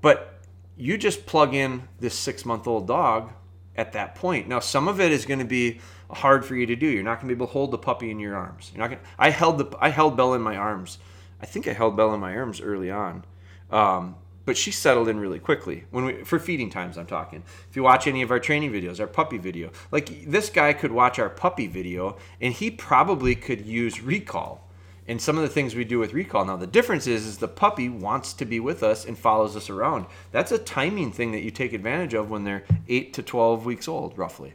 but 0.00 0.40
you 0.76 0.98
just 0.98 1.26
plug 1.26 1.54
in 1.54 1.88
this 2.00 2.14
six 2.14 2.44
month 2.44 2.66
old 2.66 2.86
dog 2.86 3.32
at 3.76 3.92
that 3.92 4.14
point. 4.14 4.48
Now 4.48 4.60
some 4.60 4.88
of 4.88 5.00
it 5.00 5.12
is 5.12 5.24
going 5.24 5.38
to 5.38 5.44
be 5.44 5.80
hard 6.10 6.44
for 6.44 6.54
you 6.54 6.66
to 6.66 6.76
do. 6.76 6.86
You're 6.86 7.02
not 7.02 7.20
going 7.20 7.28
to 7.28 7.34
be 7.34 7.38
able 7.38 7.46
to 7.46 7.52
hold 7.52 7.70
the 7.70 7.78
puppy 7.78 8.10
in 8.10 8.18
your 8.18 8.36
arms. 8.36 8.70
You're 8.72 8.80
not 8.80 8.90
going. 8.90 9.02
I 9.18 9.30
held 9.30 9.58
the 9.58 9.76
I 9.80 9.88
held 9.88 10.16
Bella 10.16 10.36
in 10.36 10.42
my 10.42 10.56
arms. 10.56 10.98
I 11.40 11.46
think 11.46 11.66
I 11.68 11.72
held 11.72 11.96
Bella 11.96 12.14
in 12.14 12.20
my 12.20 12.36
arms 12.36 12.60
early 12.60 12.90
on, 12.90 13.24
um, 13.70 14.16
but 14.44 14.56
she 14.56 14.70
settled 14.70 15.08
in 15.08 15.18
really 15.18 15.38
quickly 15.38 15.84
when 15.90 16.04
we 16.04 16.24
for 16.24 16.38
feeding 16.38 16.70
times. 16.70 16.96
I'm 16.96 17.06
talking. 17.06 17.42
If 17.68 17.76
you 17.76 17.82
watch 17.82 18.06
any 18.06 18.22
of 18.22 18.30
our 18.30 18.40
training 18.40 18.72
videos, 18.72 19.00
our 19.00 19.06
puppy 19.06 19.38
video, 19.38 19.70
like 19.90 20.24
this 20.26 20.50
guy 20.50 20.72
could 20.72 20.92
watch 20.92 21.18
our 21.18 21.30
puppy 21.30 21.66
video 21.66 22.16
and 22.40 22.54
he 22.54 22.70
probably 22.70 23.34
could 23.34 23.66
use 23.66 24.00
recall. 24.00 24.60
And 25.06 25.20
some 25.20 25.36
of 25.36 25.42
the 25.42 25.50
things 25.50 25.74
we 25.74 25.84
do 25.84 25.98
with 25.98 26.14
recall 26.14 26.46
now, 26.46 26.56
the 26.56 26.66
difference 26.66 27.06
is, 27.06 27.26
is 27.26 27.36
the 27.36 27.46
puppy 27.46 27.90
wants 27.90 28.32
to 28.32 28.46
be 28.46 28.58
with 28.58 28.82
us 28.82 29.04
and 29.04 29.18
follows 29.18 29.54
us 29.54 29.68
around. 29.68 30.06
That's 30.32 30.50
a 30.50 30.56
timing 30.56 31.12
thing 31.12 31.32
that 31.32 31.42
you 31.42 31.50
take 31.50 31.74
advantage 31.74 32.14
of 32.14 32.30
when 32.30 32.44
they're 32.44 32.64
eight 32.88 33.12
to 33.14 33.22
twelve 33.22 33.66
weeks 33.66 33.86
old, 33.86 34.16
roughly 34.16 34.54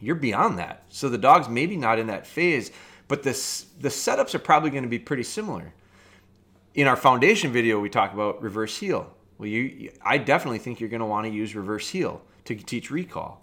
you're 0.00 0.14
beyond 0.14 0.58
that. 0.58 0.84
So 0.88 1.08
the 1.08 1.18
dog's 1.18 1.48
maybe 1.48 1.76
not 1.76 1.98
in 1.98 2.06
that 2.08 2.26
phase, 2.26 2.70
but 3.08 3.22
this 3.22 3.66
the 3.80 3.88
setups 3.88 4.34
are 4.34 4.38
probably 4.38 4.70
going 4.70 4.82
to 4.82 4.88
be 4.88 4.98
pretty 4.98 5.22
similar. 5.22 5.72
In 6.74 6.86
our 6.86 6.96
foundation 6.96 7.52
video, 7.52 7.80
we 7.80 7.88
talk 7.88 8.12
about 8.12 8.42
reverse 8.42 8.78
heel. 8.78 9.12
Well, 9.38 9.48
you, 9.48 9.92
I 10.02 10.18
definitely 10.18 10.58
think 10.58 10.80
you're 10.80 10.88
going 10.88 11.00
to 11.00 11.06
want 11.06 11.26
to 11.26 11.32
use 11.32 11.54
reverse 11.54 11.88
heel 11.88 12.22
to 12.44 12.54
teach 12.54 12.90
recall. 12.90 13.42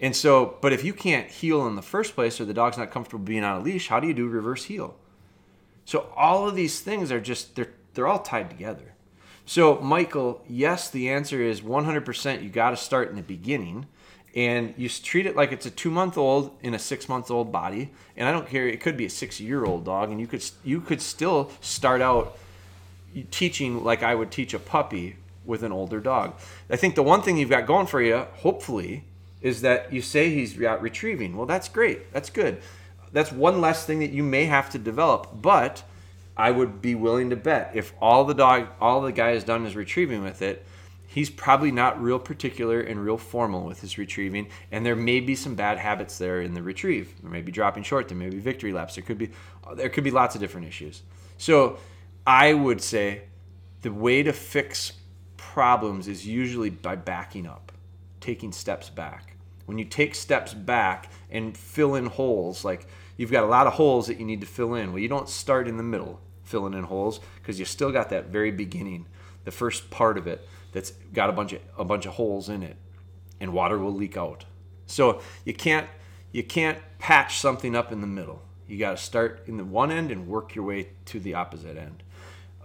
And 0.00 0.16
so, 0.16 0.56
but 0.62 0.72
if 0.72 0.82
you 0.82 0.94
can't 0.94 1.30
heel 1.30 1.66
in 1.66 1.76
the 1.76 1.82
first 1.82 2.14
place 2.14 2.40
or 2.40 2.46
the 2.46 2.54
dog's 2.54 2.78
not 2.78 2.90
comfortable 2.90 3.24
being 3.24 3.44
on 3.44 3.60
a 3.60 3.60
leash, 3.60 3.88
how 3.88 4.00
do 4.00 4.06
you 4.06 4.14
do 4.14 4.26
reverse 4.28 4.64
heel? 4.64 4.96
So 5.84 6.10
all 6.16 6.48
of 6.48 6.54
these 6.54 6.80
things 6.80 7.12
are 7.12 7.20
just 7.20 7.56
they're 7.56 7.72
they're 7.94 8.06
all 8.06 8.20
tied 8.20 8.50
together. 8.50 8.94
So, 9.44 9.80
Michael, 9.80 10.44
yes, 10.48 10.90
the 10.90 11.10
answer 11.10 11.42
is 11.42 11.60
100% 11.60 12.42
you 12.42 12.50
got 12.50 12.70
to 12.70 12.76
start 12.76 13.10
in 13.10 13.16
the 13.16 13.22
beginning 13.22 13.86
and 14.34 14.74
you 14.76 14.88
treat 14.88 15.26
it 15.26 15.36
like 15.36 15.52
it's 15.52 15.66
a 15.66 15.70
two 15.70 15.90
month 15.90 16.16
old 16.16 16.56
in 16.62 16.74
a 16.74 16.78
six 16.78 17.08
month 17.08 17.30
old 17.30 17.50
body. 17.50 17.90
And 18.16 18.28
i 18.28 18.32
don't 18.32 18.48
care 18.48 18.68
it 18.68 18.80
could 18.80 18.96
be 18.96 19.06
a 19.06 19.10
six 19.10 19.40
year 19.40 19.64
old 19.64 19.84
dog 19.84 20.10
and 20.10 20.20
you 20.20 20.26
could 20.26 20.44
you 20.64 20.80
could 20.80 21.00
still 21.00 21.50
start 21.60 22.00
out 22.00 22.38
teaching 23.30 23.82
like 23.82 24.02
i 24.02 24.14
would 24.14 24.30
teach 24.30 24.54
a 24.54 24.58
puppy 24.58 25.16
with 25.44 25.62
an 25.62 25.72
older 25.72 26.00
dog. 26.00 26.34
I 26.68 26.76
think 26.76 26.94
the 26.94 27.02
one 27.02 27.22
thing 27.22 27.36
you've 27.36 27.50
got 27.50 27.66
going 27.66 27.86
for 27.86 28.00
you 28.00 28.26
hopefully 28.36 29.04
is 29.40 29.62
that 29.62 29.92
you 29.92 30.02
say 30.02 30.28
he's 30.30 30.56
retrieving. 30.58 31.36
Well 31.36 31.46
that's 31.46 31.68
great. 31.68 32.12
That's 32.12 32.30
good. 32.30 32.62
That's 33.12 33.32
one 33.32 33.60
less 33.60 33.84
thing 33.84 33.98
that 34.00 34.10
you 34.10 34.22
may 34.22 34.44
have 34.44 34.70
to 34.70 34.78
develop 34.78 35.42
but 35.42 35.82
i 36.36 36.50
would 36.50 36.80
be 36.80 36.94
willing 36.94 37.30
to 37.30 37.36
bet 37.36 37.72
if 37.74 37.92
all 38.00 38.24
the 38.24 38.34
dog 38.34 38.68
all 38.80 39.00
the 39.00 39.12
guy 39.12 39.30
has 39.30 39.44
done 39.44 39.66
is 39.66 39.74
retrieving 39.74 40.22
with 40.22 40.42
it 40.42 40.64
he's 41.10 41.28
probably 41.28 41.72
not 41.72 42.00
real 42.00 42.20
particular 42.20 42.80
and 42.80 43.04
real 43.04 43.18
formal 43.18 43.64
with 43.64 43.80
his 43.80 43.98
retrieving 43.98 44.46
and 44.70 44.86
there 44.86 44.94
may 44.94 45.18
be 45.18 45.34
some 45.34 45.56
bad 45.56 45.76
habits 45.76 46.18
there 46.18 46.40
in 46.40 46.54
the 46.54 46.62
retrieve. 46.62 47.12
There 47.20 47.30
may 47.30 47.42
be 47.42 47.50
dropping 47.50 47.82
short 47.82 48.08
there 48.08 48.16
may 48.16 48.30
be 48.30 48.38
victory 48.38 48.72
laps 48.72 48.94
there 48.94 49.02
could 49.02 49.18
be 49.18 49.30
there 49.74 49.88
could 49.88 50.04
be 50.04 50.12
lots 50.12 50.36
of 50.36 50.40
different 50.40 50.68
issues. 50.68 51.02
So 51.36 51.78
i 52.26 52.54
would 52.54 52.80
say 52.80 53.22
the 53.82 53.92
way 53.92 54.22
to 54.22 54.32
fix 54.32 54.92
problems 55.36 56.06
is 56.06 56.26
usually 56.26 56.70
by 56.70 56.94
backing 56.94 57.46
up 57.46 57.72
taking 58.20 58.52
steps 58.52 58.88
back. 58.88 59.36
When 59.66 59.78
you 59.78 59.84
take 59.84 60.14
steps 60.14 60.54
back 60.54 61.10
and 61.30 61.56
fill 61.56 61.96
in 61.96 62.06
holes 62.06 62.64
like 62.64 62.86
you've 63.16 63.32
got 63.32 63.42
a 63.42 63.48
lot 63.48 63.66
of 63.66 63.72
holes 63.72 64.06
that 64.06 64.20
you 64.20 64.26
need 64.26 64.42
to 64.42 64.46
fill 64.46 64.74
in. 64.74 64.92
Well 64.92 65.02
you 65.02 65.08
don't 65.08 65.28
start 65.28 65.66
in 65.66 65.76
the 65.76 65.82
middle 65.82 66.20
filling 66.44 66.74
in 66.74 66.84
holes 66.84 67.18
because 67.36 67.58
you 67.58 67.64
still 67.64 67.90
got 67.90 68.10
that 68.10 68.26
very 68.26 68.52
beginning 68.52 69.06
the 69.44 69.50
first 69.50 69.90
part 69.90 70.16
of 70.16 70.28
it 70.28 70.46
that's 70.72 70.90
got 71.12 71.30
a 71.30 71.32
bunch 71.32 71.52
of 71.52 71.60
a 71.78 71.84
bunch 71.84 72.06
of 72.06 72.14
holes 72.14 72.48
in 72.48 72.62
it, 72.62 72.76
and 73.40 73.52
water 73.52 73.78
will 73.78 73.94
leak 73.94 74.16
out. 74.16 74.44
So 74.86 75.20
you 75.44 75.54
can't 75.54 75.86
you 76.32 76.42
can't 76.42 76.78
patch 76.98 77.38
something 77.38 77.74
up 77.74 77.92
in 77.92 78.00
the 78.00 78.06
middle. 78.06 78.42
You 78.66 78.78
got 78.78 78.92
to 78.92 78.96
start 78.96 79.42
in 79.46 79.56
the 79.56 79.64
one 79.64 79.90
end 79.90 80.12
and 80.12 80.28
work 80.28 80.54
your 80.54 80.64
way 80.64 80.90
to 81.06 81.18
the 81.18 81.34
opposite 81.34 81.76
end. 81.76 82.04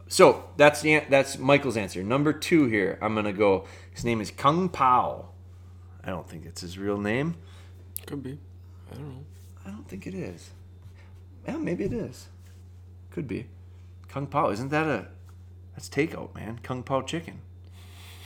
So 0.08 0.50
that's 0.56 0.82
the 0.82 1.02
that's 1.10 1.38
Michael's 1.38 1.78
answer. 1.78 2.04
Number 2.04 2.32
two 2.32 2.68
here, 2.68 3.00
I'm 3.02 3.16
gonna 3.16 3.34
go. 3.34 3.66
His 3.92 4.06
name 4.06 4.22
is 4.22 4.30
Kung 4.30 4.70
Pao. 4.70 5.30
I 6.04 6.10
don't 6.10 6.30
think 6.30 6.46
it's 6.46 6.62
his 6.62 6.78
real 6.78 7.00
name. 7.00 7.36
Could 8.06 8.22
be. 8.22 8.38
I 8.92 8.96
don't 8.96 9.10
know. 9.10 9.24
I 9.66 9.70
don't 9.72 9.88
think 9.88 10.06
it 10.06 10.14
is. 10.14 10.52
Yeah, 11.48 11.58
maybe 11.58 11.86
it 11.86 11.94
is. 11.94 12.28
Could 13.10 13.28
be. 13.28 13.48
Kung 14.08 14.28
Pao. 14.28 14.52
Isn't 14.52 14.70
that 14.70 14.86
a? 14.86 15.08
That's 15.74 15.90
takeout, 15.90 16.36
man. 16.36 16.60
Kung 16.62 16.84
Pao 16.84 17.02
chicken. 17.02 17.42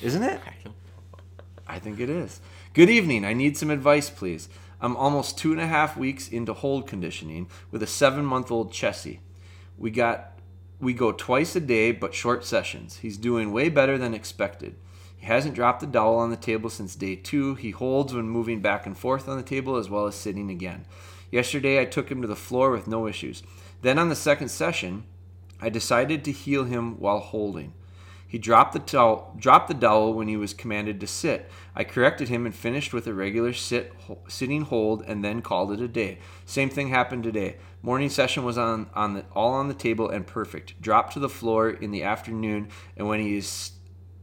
Isn't 0.02 0.24
it? 0.24 0.40
I 1.68 1.78
think 1.78 2.00
it 2.00 2.10
is. 2.10 2.40
Good 2.74 2.90
evening. 2.90 3.26
I 3.26 3.34
need 3.34 3.58
some 3.58 3.70
advice, 3.70 4.10
please. 4.10 4.48
I'm 4.82 4.96
almost 4.96 5.38
two 5.38 5.52
and 5.52 5.60
a 5.60 5.68
half 5.68 5.98
weeks 5.98 6.30
into 6.30 6.54
hold 6.54 6.88
conditioning 6.88 7.50
with 7.70 7.84
a 7.84 7.88
seven 7.88 8.24
month 8.24 8.50
old 8.50 8.72
Chessie. 8.72 9.20
We 9.78 9.92
got 9.92 10.40
we 10.80 10.94
go 10.94 11.12
twice 11.12 11.56
a 11.58 11.60
day 11.60 11.92
but 11.92 12.14
short 12.14 12.46
sessions. 12.46 12.98
He's 12.98 13.18
doing 13.18 13.52
way 13.52 13.68
better 13.68 13.98
than 13.98 14.14
expected. 14.14 14.76
He 15.18 15.26
hasn't 15.26 15.56
dropped 15.56 15.82
the 15.82 15.88
dowel 15.88 16.18
on 16.18 16.30
the 16.30 16.38
table 16.38 16.70
since 16.70 16.96
day 16.96 17.18
two. 17.18 17.56
He 17.56 17.72
holds 17.72 18.14
when 18.14 18.30
moving 18.30 18.62
back 18.62 18.86
and 18.86 18.98
forth 18.98 19.28
on 19.28 19.36
the 19.36 19.44
table 19.44 19.76
as 19.76 19.90
well 19.90 20.08
as 20.08 20.16
sitting 20.16 20.50
again. 20.50 20.86
Yesterday 21.30 21.82
I 21.82 21.86
took 21.86 22.10
him 22.10 22.22
to 22.22 22.28
the 22.28 22.38
floor 22.38 22.72
with 22.72 22.88
no 22.88 23.06
issues. 23.06 23.44
Then 23.82 24.00
on 24.00 24.08
the 24.08 24.16
second 24.16 24.48
session, 24.48 25.04
I 25.62 25.68
decided 25.68 26.24
to 26.24 26.32
heel 26.32 26.64
him 26.64 26.98
while 27.00 27.20
holding. 27.20 27.74
He 28.30 28.38
dropped 28.38 28.74
the 28.74 28.80
towel, 28.80 29.34
dropped 29.40 29.70
the 29.70 29.74
dowel 29.74 30.14
when 30.14 30.28
he 30.28 30.38
was 30.38 30.54
commanded 30.54 31.00
to 31.00 31.08
sit. 31.08 31.50
I 31.76 31.84
corrected 31.84 32.30
him 32.30 32.46
and 32.46 32.54
finished 32.54 32.94
with 32.94 33.08
a 33.08 33.14
regular 33.14 33.54
sit, 33.54 33.92
sitting 34.28 34.62
hold, 34.62 35.04
and 35.08 35.26
then 35.26 35.42
called 35.42 35.72
it 35.72 35.82
a 35.82 35.88
day. 35.88 36.20
Same 36.46 36.70
thing 36.70 36.90
happened 36.90 37.24
today. 37.24 37.58
Morning 37.82 38.08
session 38.08 38.44
was 38.44 38.56
on, 38.56 38.88
on 38.94 39.16
the, 39.16 39.26
all 39.34 39.54
on 39.54 39.68
the 39.68 39.74
table 39.74 40.08
and 40.08 40.28
perfect. 40.28 40.80
Dropped 40.80 41.14
to 41.14 41.20
the 41.20 41.28
floor 41.28 41.72
in 41.72 41.90
the 41.90 42.04
afternoon, 42.04 42.70
and 42.96 43.08
when 43.08 43.20
he 43.20 43.36
is 43.36 43.72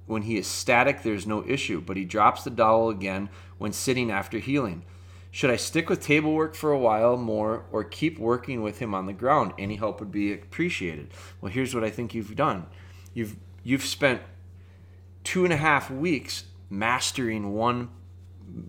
when 0.07 0.23
he 0.23 0.39
is 0.39 0.47
static, 0.47 1.03
there's 1.03 1.27
no 1.27 1.45
issue. 1.45 1.81
But 1.81 1.97
he 1.97 2.05
drops 2.05 2.45
the 2.45 2.51
dowel 2.51 2.91
again 2.91 3.29
when 3.59 3.73
sitting 3.73 4.13
after 4.13 4.39
heeling. 4.39 4.85
Should 5.33 5.51
I 5.51 5.57
stick 5.57 5.91
with 5.91 6.01
table 6.01 6.33
work 6.33 6.55
for 6.55 6.71
a 6.71 6.79
while 6.79 7.17
more 7.17 7.67
or 7.73 7.83
keep 7.83 8.21
working 8.21 8.63
with 8.63 8.79
him 8.79 8.95
on 8.95 9.07
the 9.07 9.13
ground? 9.13 9.53
Any 9.59 9.75
help 9.75 9.99
would 9.99 10.13
be 10.13 10.33
appreciated. 10.33 11.13
Well, 11.41 11.51
here's 11.51 11.75
what 11.75 11.83
I 11.83 11.91
think 11.91 12.15
you've 12.15 12.37
done. 12.37 12.67
You've 13.13 13.37
you've 13.67 13.85
spent 13.85 14.23
two 15.25 15.43
and 15.43 15.53
a 15.53 15.57
half 15.57 15.91
weeks 15.91 16.45
mastering 16.71 17.53
one 17.53 17.89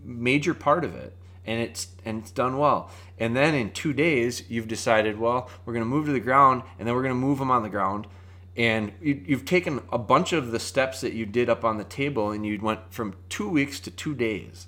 major 0.03 0.55
part 0.55 0.83
of 0.83 0.95
it 0.95 1.15
and 1.45 1.61
it's 1.61 1.89
and 2.03 2.23
it's 2.23 2.31
done 2.31 2.57
well. 2.57 2.89
And 3.19 3.35
then 3.35 3.53
in 3.53 3.71
two 3.71 3.93
days 3.93 4.43
you've 4.49 4.67
decided 4.67 5.19
well 5.19 5.51
we're 5.65 5.73
going 5.73 5.85
to 5.85 5.89
move 5.89 6.07
to 6.07 6.11
the 6.11 6.19
ground 6.19 6.63
and 6.79 6.87
then 6.87 6.95
we're 6.95 7.03
going 7.03 7.13
to 7.13 7.19
move 7.19 7.37
them 7.37 7.51
on 7.51 7.61
the 7.61 7.69
ground. 7.69 8.07
And 8.55 8.91
you, 8.99 9.23
you've 9.27 9.45
taken 9.45 9.81
a 9.91 9.99
bunch 9.99 10.33
of 10.33 10.51
the 10.51 10.59
steps 10.59 11.01
that 11.01 11.13
you 11.13 11.27
did 11.27 11.47
up 11.47 11.63
on 11.63 11.77
the 11.77 11.83
table 11.83 12.31
and 12.31 12.43
you 12.43 12.59
went 12.59 12.91
from 12.91 13.13
two 13.29 13.47
weeks 13.47 13.79
to 13.81 13.91
two 13.91 14.15
days. 14.15 14.65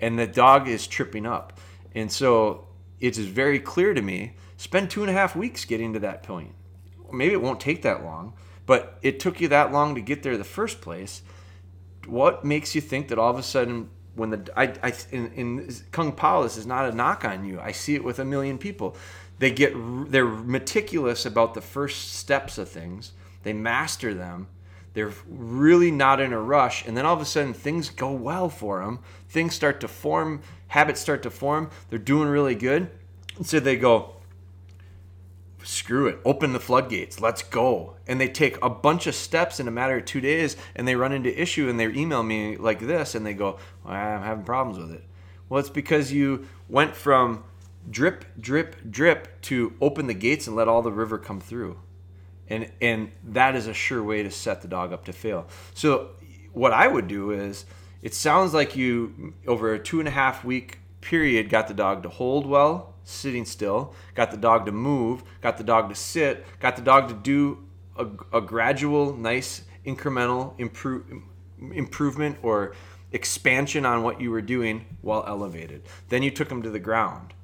And 0.00 0.18
the 0.18 0.26
dog 0.26 0.66
is 0.66 0.88
tripping 0.88 1.26
up. 1.26 1.60
And 1.94 2.10
so 2.10 2.66
it 2.98 3.16
is 3.16 3.26
very 3.26 3.60
clear 3.60 3.94
to 3.94 4.02
me 4.02 4.32
spend 4.56 4.90
two 4.90 5.02
and 5.02 5.10
a 5.10 5.14
half 5.14 5.36
weeks 5.36 5.64
getting 5.64 5.92
to 5.92 6.00
that 6.00 6.24
point. 6.24 6.54
Maybe 7.12 7.34
it 7.34 7.40
won't 7.40 7.60
take 7.60 7.82
that 7.82 8.02
long 8.02 8.32
but 8.70 8.98
it 9.02 9.18
took 9.18 9.40
you 9.40 9.48
that 9.48 9.72
long 9.72 9.96
to 9.96 10.00
get 10.00 10.22
there 10.22 10.38
the 10.38 10.44
first 10.44 10.80
place. 10.80 11.22
What 12.06 12.44
makes 12.44 12.72
you 12.76 12.80
think 12.80 13.08
that 13.08 13.18
all 13.18 13.28
of 13.28 13.36
a 13.36 13.42
sudden, 13.42 13.90
when 14.14 14.30
the 14.30 14.48
I, 14.56 14.72
I 14.80 14.94
in, 15.10 15.32
in 15.32 15.74
Kung 15.90 16.12
Pao, 16.12 16.44
this 16.44 16.56
is 16.56 16.66
not 16.66 16.88
a 16.88 16.94
knock 16.94 17.24
on 17.24 17.44
you. 17.44 17.58
I 17.58 17.72
see 17.72 17.96
it 17.96 18.04
with 18.04 18.20
a 18.20 18.24
million 18.24 18.58
people. 18.58 18.96
They 19.40 19.50
get 19.50 19.72
they're 20.12 20.24
meticulous 20.24 21.26
about 21.26 21.54
the 21.54 21.60
first 21.60 22.14
steps 22.14 22.58
of 22.58 22.68
things. 22.68 23.10
They 23.42 23.52
master 23.52 24.14
them. 24.14 24.46
They're 24.94 25.14
really 25.26 25.90
not 25.90 26.20
in 26.20 26.32
a 26.32 26.40
rush, 26.40 26.86
and 26.86 26.96
then 26.96 27.04
all 27.04 27.16
of 27.16 27.20
a 27.20 27.24
sudden 27.24 27.54
things 27.54 27.90
go 27.90 28.12
well 28.12 28.48
for 28.48 28.84
them. 28.84 29.00
Things 29.28 29.52
start 29.52 29.80
to 29.80 29.88
form, 29.88 30.42
habits 30.68 31.00
start 31.00 31.24
to 31.24 31.30
form. 31.30 31.70
They're 31.88 31.98
doing 31.98 32.28
really 32.28 32.54
good, 32.54 32.88
and 33.36 33.44
so 33.44 33.58
they 33.58 33.74
go 33.74 34.14
screw 35.62 36.06
it, 36.06 36.18
open 36.24 36.52
the 36.52 36.60
floodgates, 36.60 37.20
let's 37.20 37.42
go. 37.42 37.96
And 38.06 38.20
they 38.20 38.28
take 38.28 38.62
a 38.62 38.70
bunch 38.70 39.06
of 39.06 39.14
steps 39.14 39.60
in 39.60 39.68
a 39.68 39.70
matter 39.70 39.98
of 39.98 40.04
two 40.04 40.20
days 40.20 40.56
and 40.74 40.86
they 40.86 40.96
run 40.96 41.12
into 41.12 41.40
issue 41.40 41.68
and 41.68 41.78
they 41.78 41.86
email 41.86 42.22
me 42.22 42.56
like 42.56 42.80
this 42.80 43.14
and 43.14 43.24
they 43.24 43.34
go, 43.34 43.58
well, 43.84 43.94
I'm 43.94 44.22
having 44.22 44.44
problems 44.44 44.78
with 44.78 44.92
it. 44.92 45.04
Well, 45.48 45.60
it's 45.60 45.70
because 45.70 46.12
you 46.12 46.46
went 46.68 46.94
from 46.94 47.44
drip, 47.90 48.24
drip, 48.38 48.76
drip 48.90 49.40
to 49.42 49.74
open 49.80 50.06
the 50.06 50.14
gates 50.14 50.46
and 50.46 50.56
let 50.56 50.68
all 50.68 50.82
the 50.82 50.92
river 50.92 51.18
come 51.18 51.40
through. 51.40 51.78
And, 52.48 52.70
and 52.80 53.12
that 53.24 53.54
is 53.54 53.66
a 53.66 53.74
sure 53.74 54.02
way 54.02 54.22
to 54.22 54.30
set 54.30 54.62
the 54.62 54.68
dog 54.68 54.92
up 54.92 55.04
to 55.04 55.12
fail. 55.12 55.46
So, 55.74 56.10
what 56.52 56.72
I 56.72 56.88
would 56.88 57.06
do 57.06 57.30
is, 57.30 57.64
it 58.02 58.12
sounds 58.14 58.52
like 58.52 58.74
you, 58.74 59.34
over 59.46 59.72
a 59.72 59.78
two 59.78 60.00
and 60.00 60.08
a 60.08 60.10
half 60.10 60.44
week 60.44 60.80
period, 61.00 61.48
got 61.48 61.68
the 61.68 61.74
dog 61.74 62.02
to 62.02 62.08
hold 62.08 62.46
well, 62.46 62.89
sitting 63.04 63.44
still, 63.44 63.94
got 64.14 64.30
the 64.30 64.36
dog 64.36 64.66
to 64.66 64.72
move, 64.72 65.22
got 65.40 65.58
the 65.58 65.64
dog 65.64 65.88
to 65.88 65.94
sit, 65.94 66.44
got 66.60 66.76
the 66.76 66.82
dog 66.82 67.08
to 67.08 67.14
do 67.14 67.66
a, 67.96 68.06
a 68.32 68.40
gradual, 68.40 69.16
nice, 69.16 69.62
incremental 69.86 70.58
improve, 70.58 71.04
improvement 71.72 72.38
or 72.42 72.74
expansion 73.12 73.84
on 73.84 74.02
what 74.02 74.20
you 74.20 74.30
were 74.30 74.42
doing 74.42 74.84
while 75.00 75.24
elevated. 75.26 75.82
Then 76.08 76.22
you 76.22 76.30
took 76.30 76.50
him 76.50 76.62
to 76.62 76.70
the 76.70 76.78
ground. 76.78 77.34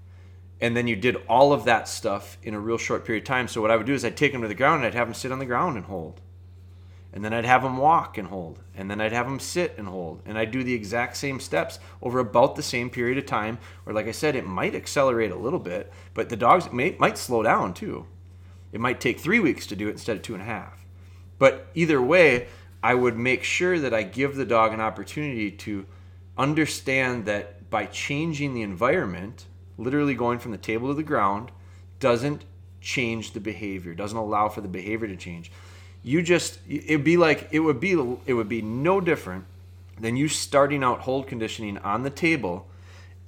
And 0.59 0.75
then 0.75 0.87
you 0.87 0.97
did 0.97 1.17
all 1.29 1.53
of 1.53 1.65
that 1.65 1.87
stuff 1.87 2.39
in 2.43 2.55
a 2.55 2.61
real 2.61 2.79
short 2.79 3.05
period 3.05 3.25
of 3.25 3.27
time. 3.27 3.47
So 3.47 3.61
what 3.61 3.71
I 3.71 3.77
would 3.77 3.85
do 3.85 3.93
is 3.93 4.05
I'd 4.07 4.17
take 4.17 4.33
him 4.33 4.41
to 4.41 4.49
the 4.49 4.55
ground 4.55 4.77
and 4.77 4.87
I'd 4.87 4.95
have 4.95 5.09
him 5.09 5.15
sit 5.15 5.31
on 5.31 5.39
the 5.39 5.45
ground 5.45 5.77
and 5.77 5.85
hold 5.85 6.23
and 7.17 7.25
then 7.25 7.33
I'd 7.33 7.47
have 7.47 7.63
them 7.63 7.79
walk 7.79 8.19
and 8.19 8.29
hold, 8.29 8.59
and 8.75 8.91
then 8.91 9.01
I'd 9.01 9.15
have 9.15 9.25
them 9.25 9.41
sit 9.41 9.75
and 9.79 9.89
hold, 9.89 10.21
and 10.27 10.37
I'd 10.37 10.51
do 10.51 10.63
the 10.63 10.75
exact 10.75 11.17
same 11.17 11.41
steps 11.41 11.79
over 12.03 12.19
about 12.19 12.57
the 12.57 12.63
same 12.63 12.91
period 12.91 13.17
of 13.17 13.25
time. 13.25 13.57
Or, 13.87 13.95
like 13.95 14.07
I 14.07 14.13
said, 14.13 14.37
it 14.37 14.47
might 14.47 14.75
accelerate 14.75 15.31
a 15.31 15.37
little 15.37 15.59
bit, 15.59 15.91
but 16.13 16.29
the 16.29 16.37
dogs 16.37 16.71
may, 16.71 16.95
might 16.99 17.17
slow 17.17 17.43
down 17.43 17.73
too. 17.73 18.05
It 18.71 18.83
might 18.83 19.01
take 19.01 19.19
three 19.19 19.41
weeks 19.41 19.67
to 19.69 19.77
do 19.77 19.89
it 19.89 19.93
instead 19.93 20.19
of 20.19 20.23
two 20.23 20.35
and 20.35 20.43
a 20.43 20.47
half. 20.47 20.85
But 21.39 21.69
either 21.73 22.03
way, 22.03 22.49
I 22.83 22.93
would 22.93 23.17
make 23.17 23.45
sure 23.45 23.79
that 23.79 23.95
I 23.95 24.03
give 24.03 24.37
the 24.37 24.45
dog 24.45 24.75
an 24.75 24.83
opportunity 24.83 25.51
to 25.51 25.87
understand 26.37 27.25
that 27.25 27.71
by 27.71 27.87
changing 27.87 28.53
the 28.53 28.61
environment, 28.61 29.47
literally 29.79 30.15
going 30.15 30.39
from 30.39 30.53
the 30.53 30.59
table 30.59 30.89
to 30.89 30.95
the 30.95 31.03
ground, 31.03 31.51
doesn't 31.99 32.45
change 32.83 33.33
the 33.33 33.41
behavior, 33.41 33.95
doesn't 33.95 34.19
allow 34.19 34.51
for 34.51 34.61
the 34.61 34.69
behavior 34.69 35.09
to 35.09 35.17
change 35.17 35.51
you 36.07 36.23
just 36.23 36.59
it'd 36.69 37.05
be 37.05 37.17
like 37.17 37.49
it 37.51 37.61
would 37.61 37.81
be 37.81 37.93
it 38.27 38.33
would 38.33 38.49
be 38.49 38.63
no 38.63 39.01
different 39.01 39.45
than 40.01 40.17
you 40.17 40.29
starting 40.29 40.83
out 40.83 41.01
hold 41.01 41.27
conditioning 41.27 41.77
on 41.79 42.03
the 42.03 42.11
table 42.11 42.67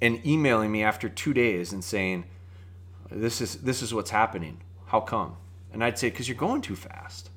and 0.01 0.25
emailing 0.25 0.71
me 0.71 0.81
after 0.81 1.09
two 1.09 1.33
days 1.33 1.73
and 1.73 1.83
saying 1.83 2.23
this 3.11 3.41
is 3.41 3.57
this 3.57 3.81
is 3.81 3.93
what's 3.93 4.11
happening 4.11 4.61
how 4.87 4.99
come 4.99 5.35
and 5.73 5.83
i'd 5.83 5.99
say 5.99 6.09
because 6.09 6.27
you're 6.27 6.37
going 6.37 6.61
too 6.61 6.75
fast 6.75 7.29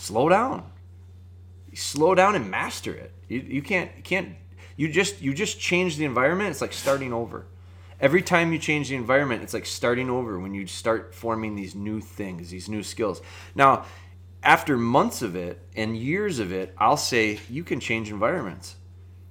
slow 0.00 0.28
down. 0.28 0.64
Slow 1.74 2.14
down 2.14 2.34
and 2.34 2.50
master 2.50 2.92
it. 2.94 3.12
You, 3.28 3.40
you 3.40 3.62
can't 3.62 3.90
you 3.96 4.02
can't 4.02 4.34
you 4.76 4.88
just 4.90 5.20
you 5.20 5.34
just 5.34 5.60
change 5.60 5.96
the 5.96 6.04
environment. 6.04 6.50
It's 6.50 6.60
like 6.60 6.72
starting 6.72 7.12
over. 7.12 7.46
Every 8.00 8.22
time 8.22 8.52
you 8.52 8.58
change 8.58 8.88
the 8.88 8.96
environment, 8.96 9.42
it's 9.42 9.52
like 9.52 9.66
starting 9.66 10.08
over 10.08 10.38
when 10.38 10.54
you 10.54 10.66
start 10.66 11.14
forming 11.14 11.54
these 11.54 11.74
new 11.74 12.00
things, 12.00 12.50
these 12.50 12.68
new 12.68 12.82
skills. 12.82 13.20
Now, 13.54 13.84
after 14.42 14.76
months 14.76 15.22
of 15.22 15.36
it 15.36 15.60
and 15.76 15.96
years 15.96 16.38
of 16.38 16.52
it, 16.52 16.74
I'll 16.78 16.96
say 16.96 17.40
you 17.50 17.64
can 17.64 17.80
change 17.80 18.10
environments 18.10 18.76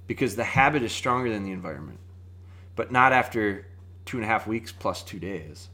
because 0.06 0.36
the 0.36 0.44
habit 0.44 0.82
is 0.82 0.92
stronger 0.92 1.30
than 1.30 1.44
the 1.44 1.52
environment, 1.52 1.98
but 2.76 2.92
not 2.92 3.12
after 3.12 3.66
two 4.04 4.16
and 4.18 4.24
a 4.24 4.28
half 4.28 4.46
weeks 4.46 4.72
plus 4.72 5.02
two 5.02 5.18
days. 5.18 5.68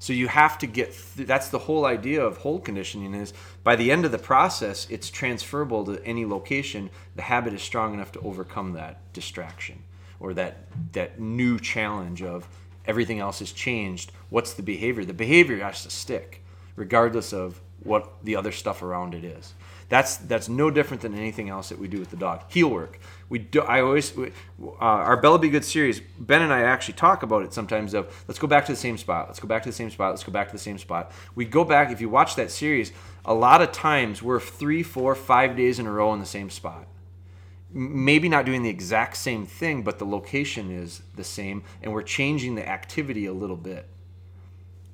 So 0.00 0.12
you 0.12 0.28
have 0.28 0.58
to 0.58 0.66
get 0.66 0.92
th- 1.16 1.26
that's 1.26 1.48
the 1.48 1.58
whole 1.58 1.84
idea 1.84 2.24
of 2.24 2.38
hold 2.38 2.64
conditioning 2.64 3.14
is 3.14 3.32
by 3.64 3.74
the 3.74 3.90
end 3.90 4.04
of 4.04 4.12
the 4.12 4.18
process 4.18 4.86
it's 4.90 5.10
transferable 5.10 5.84
to 5.86 6.04
any 6.04 6.24
location. 6.24 6.90
The 7.16 7.22
habit 7.22 7.52
is 7.52 7.62
strong 7.62 7.94
enough 7.94 8.12
to 8.12 8.20
overcome 8.20 8.74
that 8.74 9.12
distraction 9.12 9.82
or 10.20 10.34
that 10.34 10.68
that 10.92 11.18
new 11.18 11.58
challenge 11.58 12.22
of 12.22 12.48
everything 12.86 13.18
else 13.18 13.40
has 13.40 13.50
changed. 13.50 14.12
What's 14.30 14.54
the 14.54 14.62
behavior? 14.62 15.04
The 15.04 15.14
behavior 15.14 15.58
has 15.58 15.82
to 15.82 15.90
stick 15.90 16.44
regardless 16.76 17.32
of 17.32 17.60
what 17.88 18.22
the 18.22 18.36
other 18.36 18.52
stuff 18.52 18.82
around 18.82 19.14
it 19.14 19.24
is. 19.24 19.54
That's 19.88 20.18
that's 20.18 20.50
no 20.50 20.70
different 20.70 21.00
than 21.00 21.14
anything 21.14 21.48
else 21.48 21.70
that 21.70 21.78
we 21.78 21.88
do 21.88 21.98
with 21.98 22.10
the 22.10 22.16
dog. 22.16 22.42
Heel 22.48 22.68
work. 22.68 23.00
We 23.30 23.38
do. 23.38 23.62
I 23.62 23.80
always 23.80 24.14
we, 24.14 24.32
uh, 24.60 24.74
our 24.80 25.16
Bella 25.16 25.38
Be 25.38 25.48
Good 25.48 25.64
series. 25.64 26.00
Ben 26.18 26.42
and 26.42 26.52
I 26.52 26.60
actually 26.60 26.94
talk 26.94 27.22
about 27.22 27.42
it 27.42 27.54
sometimes. 27.54 27.94
Of 27.94 28.24
let's 28.28 28.38
go 28.38 28.46
back 28.46 28.66
to 28.66 28.72
the 28.72 28.76
same 28.76 28.98
spot. 28.98 29.28
Let's 29.28 29.40
go 29.40 29.48
back 29.48 29.62
to 29.62 29.70
the 29.70 29.74
same 29.74 29.90
spot. 29.90 30.10
Let's 30.10 30.24
go 30.24 30.32
back 30.32 30.48
to 30.48 30.52
the 30.52 30.58
same 30.58 30.76
spot. 30.76 31.10
We 31.34 31.46
go 31.46 31.64
back. 31.64 31.90
If 31.90 32.02
you 32.02 32.10
watch 32.10 32.36
that 32.36 32.50
series, 32.50 32.92
a 33.24 33.32
lot 33.32 33.62
of 33.62 33.72
times 33.72 34.22
we're 34.22 34.40
three, 34.40 34.82
four, 34.82 35.14
five 35.14 35.56
days 35.56 35.78
in 35.78 35.86
a 35.86 35.90
row 35.90 36.12
in 36.12 36.20
the 36.20 36.26
same 36.26 36.50
spot. 36.50 36.86
Maybe 37.70 38.28
not 38.28 38.44
doing 38.44 38.62
the 38.62 38.70
exact 38.70 39.16
same 39.16 39.46
thing, 39.46 39.82
but 39.82 39.98
the 39.98 40.06
location 40.06 40.70
is 40.70 41.02
the 41.16 41.24
same, 41.24 41.62
and 41.82 41.92
we're 41.92 42.02
changing 42.02 42.54
the 42.54 42.66
activity 42.66 43.26
a 43.26 43.32
little 43.32 43.56
bit 43.56 43.86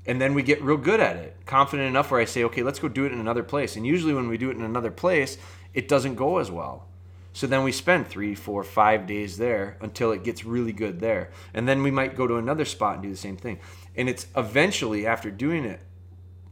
and 0.07 0.21
then 0.21 0.35
we 0.35 0.43
get 0.43 0.63
real 0.63 0.77
good 0.77 1.01
at 1.01 1.17
it 1.17 1.37
confident 1.47 1.89
enough 1.89 2.11
where 2.11 2.21
i 2.21 2.25
say 2.25 2.45
okay 2.45 2.63
let's 2.63 2.79
go 2.79 2.89
do 2.89 3.05
it 3.05 3.13
in 3.13 3.21
another 3.21 3.43
place. 3.43 3.77
And 3.77 3.87
usually 3.87 4.15
when 4.15 4.29
we 4.29 4.39
do 4.39 4.51
it 4.51 4.57
in 4.57 4.63
another 4.63 4.91
place 4.91 5.39
it 5.73 5.89
doesn't 5.89 6.15
go 6.15 6.39
as 6.39 6.51
well. 6.51 6.87
So 7.33 7.49
then 7.49 7.65
we 7.65 7.73
spend 7.73 8.07
three 8.07 8.35
four 8.35 8.63
five 8.63 9.07
days 9.07 9.39
there 9.39 9.77
until 9.81 10.13
it 10.13 10.23
gets 10.23 10.45
really 10.45 10.73
good 10.73 11.01
there. 11.01 11.31
And 11.53 11.69
then 11.69 11.83
we 11.83 11.91
might 11.91 12.17
go 12.17 12.27
to 12.27 12.37
another 12.37 12.65
spot 12.65 12.95
and 12.95 13.03
do 13.03 13.11
the 13.11 13.17
same 13.17 13.37
thing. 13.37 13.59
And 13.97 14.09
it's 14.09 14.27
eventually 14.37 15.07
after 15.07 15.31
doing 15.31 15.65
it 15.65 15.81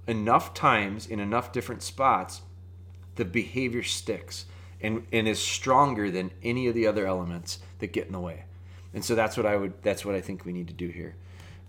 enough 0.08 0.54
times 0.54 1.06
in 1.06 1.20
enough 1.20 1.52
different 1.52 1.82
spots 1.82 2.42
the 3.14 3.24
behavior 3.24 3.82
sticks 3.82 4.46
and, 4.80 5.06
and 5.12 5.28
is 5.28 5.38
stronger 5.38 6.10
than 6.10 6.30
any 6.42 6.66
of 6.66 6.74
the 6.74 6.86
other 6.86 7.06
elements 7.06 7.58
that 7.78 7.92
get 7.92 8.06
in 8.06 8.12
the 8.12 8.20
way. 8.20 8.44
And 8.94 9.04
so 9.04 9.14
that's 9.14 9.36
what 9.36 9.46
i 9.46 9.56
would 9.56 9.74
that's 9.82 10.04
what 10.04 10.14
i 10.14 10.20
think 10.20 10.44
we 10.44 10.52
need 10.52 10.68
to 10.68 10.74
do 10.74 10.88
here. 10.88 11.14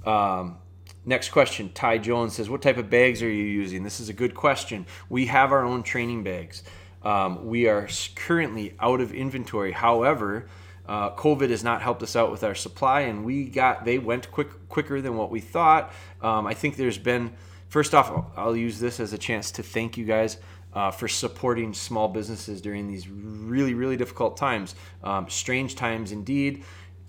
Um, 0.05 0.57
Next 1.05 1.29
question, 1.29 1.71
Ty 1.73 1.97
Jones 1.97 2.35
says, 2.35 2.49
What 2.49 2.61
type 2.61 2.77
of 2.77 2.89
bags 2.89 3.21
are 3.21 3.29
you 3.29 3.43
using? 3.43 3.83
This 3.83 3.99
is 3.99 4.09
a 4.09 4.13
good 4.13 4.33
question. 4.33 4.85
We 5.09 5.25
have 5.25 5.51
our 5.51 5.65
own 5.65 5.83
training 5.83 6.23
bags. 6.23 6.63
Um, 7.03 7.45
we 7.45 7.67
are 7.67 7.89
currently 8.15 8.75
out 8.79 9.01
of 9.01 9.13
inventory. 9.13 9.73
However, 9.73 10.47
uh, 10.87 11.11
COVID 11.15 11.49
has 11.49 11.63
not 11.63 11.81
helped 11.81 12.03
us 12.03 12.15
out 12.15 12.31
with 12.31 12.43
our 12.43 12.55
supply, 12.55 13.01
and 13.01 13.25
we 13.25 13.45
got 13.45 13.83
they 13.83 13.99
went 13.99 14.31
quick 14.31 14.69
quicker 14.69 15.01
than 15.01 15.17
what 15.17 15.29
we 15.29 15.41
thought. 15.41 15.91
Um, 16.21 16.47
I 16.47 16.53
think 16.53 16.77
there's 16.77 16.97
been 16.97 17.33
first 17.67 17.93
off, 17.93 18.31
I'll 18.37 18.55
use 18.55 18.79
this 18.79 18.99
as 18.99 19.11
a 19.11 19.17
chance 19.17 19.51
to 19.51 19.63
thank 19.63 19.97
you 19.97 20.05
guys. 20.05 20.37
Uh, 20.73 20.89
for 20.89 21.07
supporting 21.07 21.71
small 21.71 22.07
businesses 22.07 22.59
during 22.59 22.87
these 22.87 23.07
really, 23.07 23.75
really 23.75 23.95
difficult 23.95 24.35
times. 24.35 24.73
Um, 25.03 25.29
strange 25.29 25.75
times 25.75 26.11
indeed. 26.11 26.63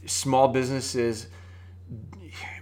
Small 0.04 0.48
businesses 0.48 1.28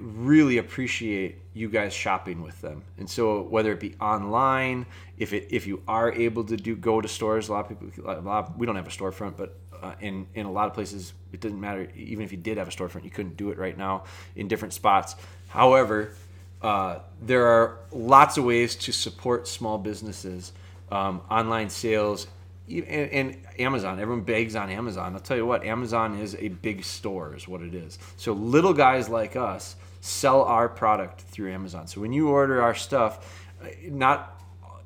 really 0.00 0.58
appreciate 0.58 1.38
you 1.54 1.68
guys 1.68 1.92
shopping 1.92 2.42
with 2.42 2.60
them. 2.60 2.82
And 2.98 3.08
so 3.08 3.42
whether 3.42 3.72
it 3.72 3.80
be 3.80 3.94
online, 4.00 4.86
if 5.18 5.32
it 5.32 5.48
if 5.50 5.66
you 5.66 5.82
are 5.86 6.12
able 6.12 6.44
to 6.44 6.56
do 6.56 6.76
go 6.76 7.00
to 7.00 7.08
stores, 7.08 7.48
a 7.48 7.52
lot 7.52 7.70
of 7.70 7.80
people 7.80 8.10
a 8.10 8.20
lot 8.20 8.58
we 8.58 8.66
don't 8.66 8.76
have 8.76 8.86
a 8.86 8.90
storefront, 8.90 9.36
but 9.36 9.56
uh, 9.82 9.94
in 10.00 10.26
in 10.34 10.46
a 10.46 10.52
lot 10.52 10.66
of 10.68 10.74
places 10.74 11.12
it 11.32 11.40
doesn't 11.40 11.60
matter. 11.60 11.90
Even 11.96 12.24
if 12.24 12.32
you 12.32 12.38
did 12.38 12.58
have 12.58 12.68
a 12.68 12.70
storefront, 12.70 13.04
you 13.04 13.10
couldn't 13.10 13.36
do 13.36 13.50
it 13.50 13.58
right 13.58 13.76
now 13.76 14.04
in 14.36 14.48
different 14.48 14.74
spots. 14.74 15.16
However, 15.48 16.14
uh, 16.62 17.00
there 17.20 17.46
are 17.46 17.78
lots 17.90 18.38
of 18.38 18.44
ways 18.44 18.76
to 18.76 18.92
support 18.92 19.48
small 19.48 19.78
businesses, 19.78 20.52
um, 20.90 21.20
online 21.30 21.68
sales, 21.68 22.26
and, 22.68 22.86
and, 22.86 23.36
Amazon. 23.58 24.00
Everyone 24.00 24.24
begs 24.24 24.56
on 24.56 24.70
Amazon. 24.70 25.14
I'll 25.14 25.20
tell 25.20 25.36
you 25.36 25.46
what, 25.46 25.64
Amazon 25.64 26.18
is 26.18 26.36
a 26.36 26.48
big 26.48 26.84
store, 26.84 27.34
is 27.34 27.46
what 27.46 27.60
it 27.60 27.74
is. 27.74 27.98
So 28.16 28.32
little 28.32 28.72
guys 28.72 29.08
like 29.08 29.36
us 29.36 29.76
sell 30.00 30.42
our 30.42 30.68
product 30.68 31.20
through 31.22 31.52
Amazon. 31.52 31.86
So 31.86 32.00
when 32.00 32.12
you 32.12 32.28
order 32.28 32.62
our 32.62 32.74
stuff, 32.74 33.46
not 33.84 34.40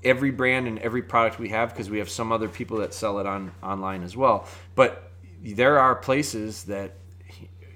every 0.04 0.30
brand 0.30 0.66
and 0.66 0.78
every 0.78 1.02
product 1.02 1.38
we 1.38 1.48
have, 1.50 1.70
because 1.70 1.90
we 1.90 1.98
have 1.98 2.10
some 2.10 2.32
other 2.32 2.48
people 2.48 2.78
that 2.78 2.94
sell 2.94 3.18
it 3.18 3.26
on 3.26 3.52
online 3.62 4.02
as 4.02 4.16
well. 4.16 4.46
But 4.74 5.10
there 5.42 5.78
are 5.78 5.94
places 5.94 6.64
that 6.64 6.96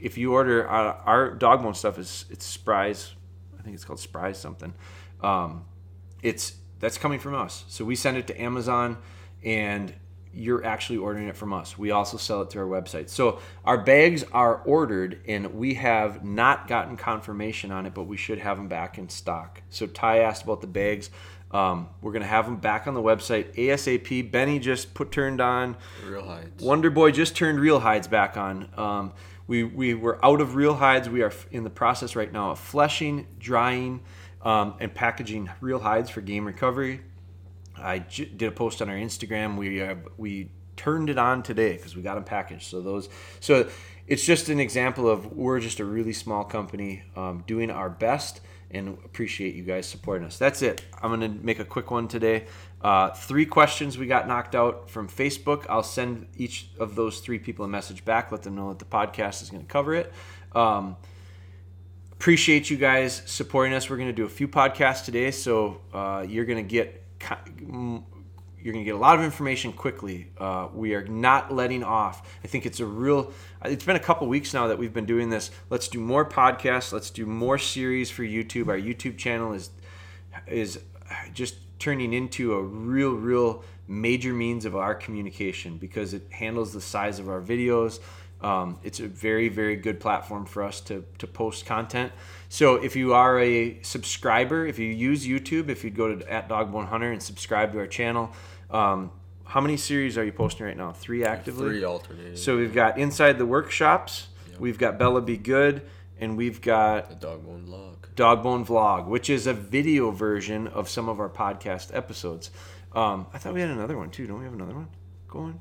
if 0.00 0.16
you 0.16 0.32
order 0.32 0.66
our, 0.66 0.88
uh, 0.88 1.02
our 1.04 1.30
dog 1.30 1.62
bone 1.62 1.74
stuff 1.74 1.98
is 1.98 2.24
it's 2.30 2.44
Spry's. 2.44 3.14
I 3.58 3.62
think 3.62 3.74
it's 3.74 3.84
called 3.84 4.00
Spry's 4.00 4.38
something. 4.38 4.72
Um, 5.22 5.64
it's 6.22 6.54
that's 6.78 6.96
coming 6.96 7.18
from 7.18 7.34
us. 7.34 7.64
So 7.68 7.84
we 7.84 7.94
send 7.94 8.16
it 8.16 8.26
to 8.28 8.40
Amazon 8.40 8.96
and 9.44 9.92
you're 10.33 10.64
actually 10.64 10.98
ordering 10.98 11.29
it 11.29 11.37
from 11.37 11.53
us. 11.53 11.76
We 11.76 11.90
also 11.90 12.16
sell 12.16 12.42
it 12.42 12.50
through 12.50 12.70
our 12.72 12.81
website. 12.81 13.09
So 13.09 13.40
our 13.64 13.79
bags 13.79 14.24
are 14.33 14.62
ordered 14.64 15.20
and 15.26 15.55
we 15.55 15.74
have 15.74 16.24
not 16.24 16.68
gotten 16.68 16.96
confirmation 16.96 17.72
on 17.72 17.87
it, 17.87 17.94
but 17.94 18.05
we 18.05 18.16
should 18.16 18.38
have 18.38 18.57
them 18.57 18.68
back 18.68 18.96
in 18.96 19.09
stock. 19.09 19.62
So 19.70 19.87
Ty 19.87 20.18
asked 20.18 20.44
about 20.44 20.61
the 20.61 20.68
bags. 20.68 21.11
Um, 21.50 21.88
we're 22.00 22.12
gonna 22.12 22.26
have 22.26 22.44
them 22.44 22.59
back 22.59 22.87
on 22.87 22.94
the 22.94 23.03
website 23.03 23.55
ASAP. 23.57 24.31
Benny 24.31 24.61
just 24.61 24.94
put 24.94 25.11
turned 25.11 25.40
on. 25.40 25.76
Real 26.07 26.24
hides. 26.24 26.62
Wonder 26.62 26.90
Boy 26.90 27.11
just 27.11 27.35
turned 27.35 27.59
real 27.59 27.81
hides 27.81 28.07
back 28.07 28.37
on. 28.37 28.68
Um, 28.76 29.12
we 29.48 29.64
we 29.64 29.94
were 29.94 30.24
out 30.24 30.40
of 30.40 30.55
real 30.55 30.74
hides. 30.74 31.09
We 31.09 31.22
are 31.22 31.33
in 31.50 31.64
the 31.64 31.70
process 31.70 32.14
right 32.14 32.33
now 32.33 32.53
of 32.53 32.61
fleshing, 32.61 33.26
drying, 33.40 34.03
um, 34.42 34.74
and 34.79 34.94
packaging 34.94 35.50
real 35.61 35.81
hides 35.81 36.09
for 36.09 36.20
game 36.20 36.44
recovery. 36.46 37.00
I 37.80 38.00
j- 38.00 38.26
did 38.26 38.48
a 38.48 38.52
post 38.52 38.80
on 38.82 38.88
our 38.88 38.96
Instagram. 38.96 39.56
We 39.56 39.80
uh, 39.82 39.96
we 40.16 40.50
turned 40.76 41.10
it 41.10 41.18
on 41.18 41.42
today 41.42 41.74
because 41.74 41.94
we 41.94 42.02
got 42.02 42.14
them 42.14 42.24
packaged. 42.24 42.64
So 42.64 42.80
those 42.80 43.08
so 43.40 43.68
it's 44.06 44.24
just 44.24 44.48
an 44.48 44.58
example 44.58 45.08
of 45.08 45.32
we're 45.32 45.60
just 45.60 45.78
a 45.78 45.84
really 45.84 46.12
small 46.12 46.42
company 46.42 47.02
um, 47.16 47.44
doing 47.46 47.70
our 47.70 47.90
best 47.90 48.40
and 48.70 48.96
appreciate 49.04 49.54
you 49.54 49.62
guys 49.62 49.86
supporting 49.86 50.26
us. 50.26 50.38
That's 50.38 50.62
it. 50.62 50.82
I'm 51.02 51.10
gonna 51.10 51.28
make 51.28 51.58
a 51.58 51.64
quick 51.64 51.90
one 51.90 52.08
today. 52.08 52.46
Uh, 52.80 53.10
three 53.10 53.44
questions 53.44 53.98
we 53.98 54.06
got 54.06 54.26
knocked 54.26 54.54
out 54.54 54.88
from 54.88 55.08
Facebook. 55.08 55.66
I'll 55.68 55.82
send 55.82 56.28
each 56.36 56.70
of 56.78 56.94
those 56.94 57.20
three 57.20 57.38
people 57.38 57.64
a 57.64 57.68
message 57.68 58.04
back, 58.04 58.32
let 58.32 58.42
them 58.42 58.54
know 58.54 58.68
that 58.70 58.78
the 58.78 58.84
podcast 58.84 59.42
is 59.42 59.50
gonna 59.50 59.64
cover 59.64 59.94
it. 59.94 60.12
Um, 60.54 60.96
appreciate 62.12 62.70
you 62.70 62.76
guys 62.76 63.22
supporting 63.26 63.74
us. 63.74 63.90
We're 63.90 63.96
gonna 63.96 64.12
do 64.12 64.24
a 64.24 64.30
few 64.30 64.48
podcasts 64.48 65.04
today, 65.04 65.30
so 65.30 65.80
uh, 65.92 66.24
you're 66.28 66.46
gonna 66.46 66.62
get 66.62 67.02
you're 68.62 68.72
going 68.72 68.85
to 68.85 68.88
get 68.88 68.94
a 68.94 68.98
lot 68.98 69.18
of 69.18 69.24
information 69.24 69.72
quickly. 69.72 70.28
Uh, 70.38 70.68
we 70.74 70.94
are 70.94 71.06
not 71.06 71.52
letting 71.52 71.83
off. 71.83 72.28
I 72.44 72.46
think 72.46 72.66
it's 72.66 72.80
a 72.80 72.87
real. 72.87 73.33
It's 73.64 73.85
been 73.85 73.96
a 73.96 74.00
couple 74.00 74.26
weeks 74.26 74.52
now 74.52 74.66
that 74.66 74.78
we've 74.78 74.92
been 74.92 75.06
doing 75.06 75.30
this. 75.30 75.50
Let's 75.70 75.88
do 75.88 75.98
more 76.00 76.28
podcasts. 76.28 76.92
Let's 76.92 77.11
do 77.11 77.24
more 77.26 77.59
series 77.59 78.11
for 78.11 78.22
YouTube. 78.22 78.68
Our 78.68 78.78
YouTube 78.78 79.16
channel 79.16 79.52
is 79.52 79.70
is 80.46 80.80
just 81.33 81.56
turning 81.78 82.12
into 82.12 82.52
a 82.54 82.62
real, 82.62 83.12
real 83.12 83.64
major 83.88 84.33
means 84.33 84.64
of 84.64 84.76
our 84.76 84.94
communication 84.94 85.78
because 85.78 86.14
it 86.14 86.22
handles 86.30 86.72
the 86.72 86.80
size 86.80 87.18
of 87.18 87.28
our 87.28 87.40
videos. 87.40 87.98
Um, 88.42 88.78
it's 88.85 89.00
a 89.00 89.09
very, 89.09 89.48
very 89.48 89.76
good 89.76 89.98
platform 90.00 90.46
for 90.46 90.62
us 90.62 90.80
to, 90.83 91.04
to 91.18 91.26
post 91.26 91.66
content. 91.66 92.12
So 92.52 92.74
if 92.74 92.96
you 92.96 93.14
are 93.14 93.38
a 93.38 93.80
subscriber, 93.82 94.66
if 94.66 94.76
you 94.76 94.88
use 94.88 95.24
YouTube, 95.24 95.68
if 95.68 95.84
you 95.84 95.90
go 95.90 96.16
to 96.16 96.30
at 96.30 96.48
Dogbone 96.48 96.88
Hunter 96.88 97.12
and 97.12 97.22
subscribe 97.22 97.72
to 97.72 97.78
our 97.78 97.86
channel, 97.86 98.32
um, 98.70 99.12
how 99.44 99.60
many 99.60 99.76
series 99.76 100.18
are 100.18 100.24
you 100.24 100.32
posting 100.32 100.66
right 100.66 100.76
now? 100.76 100.90
Three 100.90 101.24
actively. 101.24 101.68
Three 101.68 101.84
alternating. 101.84 102.36
So 102.36 102.56
we've 102.56 102.74
got 102.74 102.98
inside 102.98 103.38
the 103.38 103.46
workshops. 103.46 104.26
Yep. 104.50 104.60
We've 104.60 104.78
got 104.78 104.98
Bella 104.98 105.22
Be 105.22 105.36
Good, 105.36 105.82
and 106.18 106.36
we've 106.36 106.60
got 106.60 107.20
the 107.20 107.24
Dogbone 107.24 107.66
Vlog. 107.66 107.94
Dogbone 108.16 108.66
Vlog, 108.66 109.06
which 109.06 109.30
is 109.30 109.46
a 109.46 109.54
video 109.54 110.10
version 110.10 110.66
of 110.66 110.88
some 110.88 111.08
of 111.08 111.20
our 111.20 111.30
podcast 111.30 111.94
episodes. 111.96 112.50
Um, 112.92 113.28
I 113.32 113.38
thought 113.38 113.54
we 113.54 113.60
had 113.60 113.70
another 113.70 113.96
one 113.96 114.10
too. 114.10 114.26
Don't 114.26 114.40
we 114.40 114.44
have 114.44 114.54
another 114.54 114.74
one 114.74 114.88
going? 115.28 115.60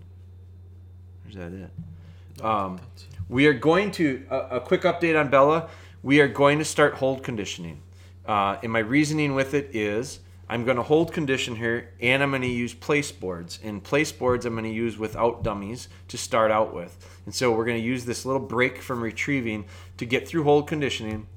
Or 1.23 1.29
is 1.29 1.35
that 1.35 1.53
it? 1.53 2.43
Um, 2.43 2.79
we 3.27 3.45
are 3.45 3.53
going 3.53 3.91
to 3.91 4.25
a, 4.31 4.37
a, 4.37 4.59
quick 4.59 4.81
update 4.81 5.19
on 5.19 5.29
Bella. 5.29 5.69
We 6.01 6.21
are 6.21 6.29
going 6.29 6.59
to 6.59 6.65
start 6.65 6.93
hold 6.93 7.23
conditioning, 7.23 7.81
uh, 8.25 8.57
and 8.63 8.71
my 8.71 8.79
reasoning 8.79 9.35
with 9.35 9.53
it 9.53 9.75
is 9.75 10.21
I'm 10.47 10.65
going 10.65 10.77
to 10.77 10.83
hold 10.83 11.13
condition 11.13 11.55
here 11.55 11.91
and 12.01 12.23
I'm 12.23 12.31
going 12.31 12.41
to 12.41 12.47
use 12.47 12.73
place 12.73 13.11
boards. 13.11 13.59
And 13.63 13.83
place 13.83 14.11
boards 14.11 14.45
I'm 14.45 14.53
going 14.53 14.63
to 14.63 14.71
use 14.71 14.97
without 14.97 15.43
dummies 15.43 15.89
to 16.07 16.17
start 16.17 16.49
out 16.49 16.73
with. 16.73 17.21
And 17.25 17.35
so 17.35 17.51
we're 17.51 17.65
going 17.65 17.77
to 17.79 17.85
use 17.85 18.05
this 18.05 18.25
little 18.25 18.41
break 18.41 18.81
from 18.81 19.03
retrieving 19.03 19.65
to 19.97 20.05
get 20.05 20.27
through 20.27 20.43
hold 20.43 20.67
conditioning. 20.67 21.27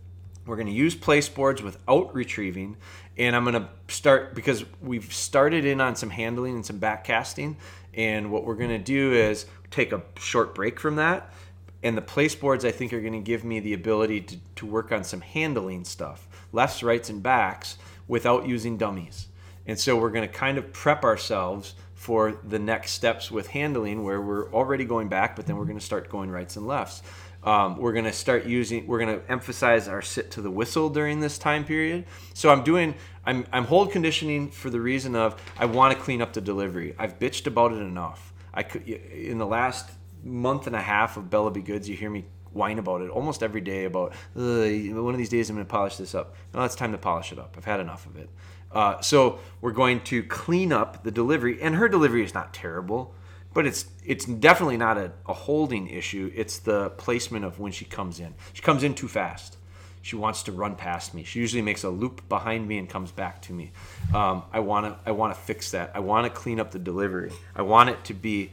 We're 0.47 0.57
going 0.57 0.69
to 0.69 0.73
use 0.73 0.95
place 0.95 1.29
boards 1.29 1.61
without 1.61 2.15
retrieving. 2.15 2.79
And 3.19 3.37
I'm 3.37 3.45
going 3.45 3.63
to 3.63 3.69
start 3.89 4.35
because 4.35 4.65
we've 4.81 5.13
started 5.13 5.67
in 5.67 5.81
on 5.81 5.95
some 5.95 6.09
handling 6.09 6.55
and 6.55 6.65
some 6.65 6.79
back 6.79 7.05
casting. 7.05 7.59
And 7.93 8.31
what 8.31 8.47
we're 8.47 8.55
going 8.55 8.71
to 8.71 8.79
do 8.79 9.13
is 9.13 9.45
take 9.71 9.93
a 9.93 10.03
short 10.19 10.55
break 10.55 10.81
from 10.81 10.97
that. 10.97 11.35
And 11.83 11.97
the 11.97 12.03
place 12.03 12.35
boards 12.35 12.65
I 12.65 12.71
think 12.71 12.93
are 12.93 13.01
going 13.01 13.13
to 13.13 13.21
give 13.21 13.45
me 13.45 13.61
the 13.61 13.75
ability 13.75 14.21
to, 14.23 14.37
to 14.57 14.67
work 14.67 14.93
on 14.93 15.03
some 15.03 15.21
handling 15.21 15.85
stuff, 15.85 16.29
lefts, 16.53 16.83
rights, 16.83 17.11
and 17.11 17.23
backs 17.23 17.77
without 18.07 18.47
using 18.47 18.77
dummies. 18.77 19.29
And 19.67 19.79
so 19.79 19.97
we're 19.97 20.11
going 20.11 20.29
to 20.29 20.33
kind 20.33 20.59
of 20.59 20.73
prep 20.73 21.05
ourselves 21.05 21.75
for 21.95 22.37
the 22.49 22.59
next 22.59 22.93
steps 22.93 23.31
with 23.31 23.47
handling 23.49 24.03
where 24.03 24.21
we're 24.21 24.53
already 24.53 24.85
going 24.85 25.09
back, 25.09 25.37
but 25.37 25.47
then 25.47 25.57
we're 25.57 25.65
going 25.65 25.79
to 25.79 25.85
start 25.85 26.09
going 26.09 26.31
rights 26.31 26.57
and 26.57 26.67
lefts. 26.67 27.03
Um, 27.45 27.77
we're 27.77 27.93
going 27.93 28.05
to 28.05 28.13
start 28.13 28.45
using, 28.45 28.87
we're 28.87 28.99
going 28.99 29.21
to 29.21 29.31
emphasize 29.31 29.89
our 29.89 30.03
sit 30.03 30.31
to 30.33 30.43
the 30.43 30.51
whistle 30.51 30.89
during 30.89 31.21
this 31.21 31.39
time 31.39 31.65
period. 31.65 32.05
So 32.35 32.51
I'm 32.51 32.63
doing, 32.63 32.95
I'm, 33.25 33.47
I'm 33.53 33.65
hold 33.65 33.91
conditioning 33.93 34.51
for 34.51 34.71
the 34.71 34.81
reason 34.81 35.17
of 35.17 35.41
I 35.59 35.67
want 35.67 35.97
to 35.97 36.01
clean 36.01 36.23
up 36.23 36.33
the 36.33 36.41
delivery. 36.41 36.95
I've 36.99 37.19
bitched 37.19 37.47
about 37.47 37.73
it 37.73 37.79
enough. 37.79 38.33
I 38.55 38.63
could, 38.63 38.87
in 38.89 39.39
the 39.39 39.47
last 39.47 39.91
month 40.23 40.67
and 40.67 40.77
a 40.77 40.81
half 40.81 41.17
of 41.17 41.31
Bella 41.31 41.51
Be 41.51 41.63
Goods, 41.63 41.89
you 41.89 41.97
hear 41.97 42.11
me 42.11 42.25
whine 42.53 42.79
about 42.79 43.01
it 43.01 43.11
almost 43.11 43.43
every 43.43 43.61
day 43.61 43.85
about 43.85 44.13
one 44.35 45.15
of 45.15 45.19
these 45.19 45.29
days 45.29 45.49
I'm 45.49 45.57
going 45.57 45.67
to 45.67 45.71
polish 45.71 45.97
this 45.97 46.15
up. 46.15 46.35
Now 46.53 46.65
it's 46.65 46.75
time 46.75 46.93
to 46.93 46.99
polish 46.99 47.33
it 47.33 47.39
up. 47.39 47.55
I've 47.57 47.65
had 47.65 47.81
enough 47.81 48.07
of 48.07 48.17
it. 48.17 48.29
Uh, 48.71 49.01
so 49.01 49.39
we're 49.61 49.73
going 49.73 50.01
to 50.01 50.23
clean 50.25 50.73
up 50.73 51.05
the 51.05 51.11
delivery, 51.11 51.61
and 51.61 51.75
her 51.77 51.89
delivery 51.89 52.25
is 52.25 52.35
not 52.35 52.55
terrible, 52.55 53.15
but 53.53 53.67
it's 53.67 53.87
it's 54.05 54.25
definitely 54.25 54.79
not 54.79 54.97
a, 54.97 55.13
a 55.27 55.35
holding 55.35 55.89
issue. 55.89 56.33
It's 56.35 56.59
the 56.59 56.91
placement 56.91 57.45
of 57.45 57.59
when 57.59 57.73
she 57.73 57.85
comes 57.85 58.19
in. 58.19 58.35
She 58.53 58.63
comes 58.63 58.83
in 58.83 58.95
too 58.95 59.09
fast. 59.09 59.59
She 60.01 60.17
wants 60.17 60.43
to 60.45 60.53
run 60.53 60.75
past 60.75 61.15
me. 61.15 61.23
She 61.23 61.39
usually 61.39 61.63
makes 61.63 61.85
a 61.85 61.91
loop 61.91 62.29
behind 62.29 62.67
me 62.67 62.79
and 62.79 62.89
comes 62.89 63.13
back 63.13 63.41
to 63.43 63.53
me. 63.53 63.73
Um, 64.13 64.43
I 64.53 64.61
want 64.61 64.87
to 64.87 65.09
I 65.09 65.13
want 65.13 65.35
to 65.35 65.41
fix 65.41 65.71
that. 65.73 65.93
I 65.95 66.01
want 66.01 66.25
to 66.25 66.31
clean 66.31 66.59
up 66.59 66.71
the 66.71 66.79
delivery. 66.79 67.31
I 67.55 67.63
want 67.63 67.91
it 67.91 68.03
to 68.05 68.15
be 68.15 68.53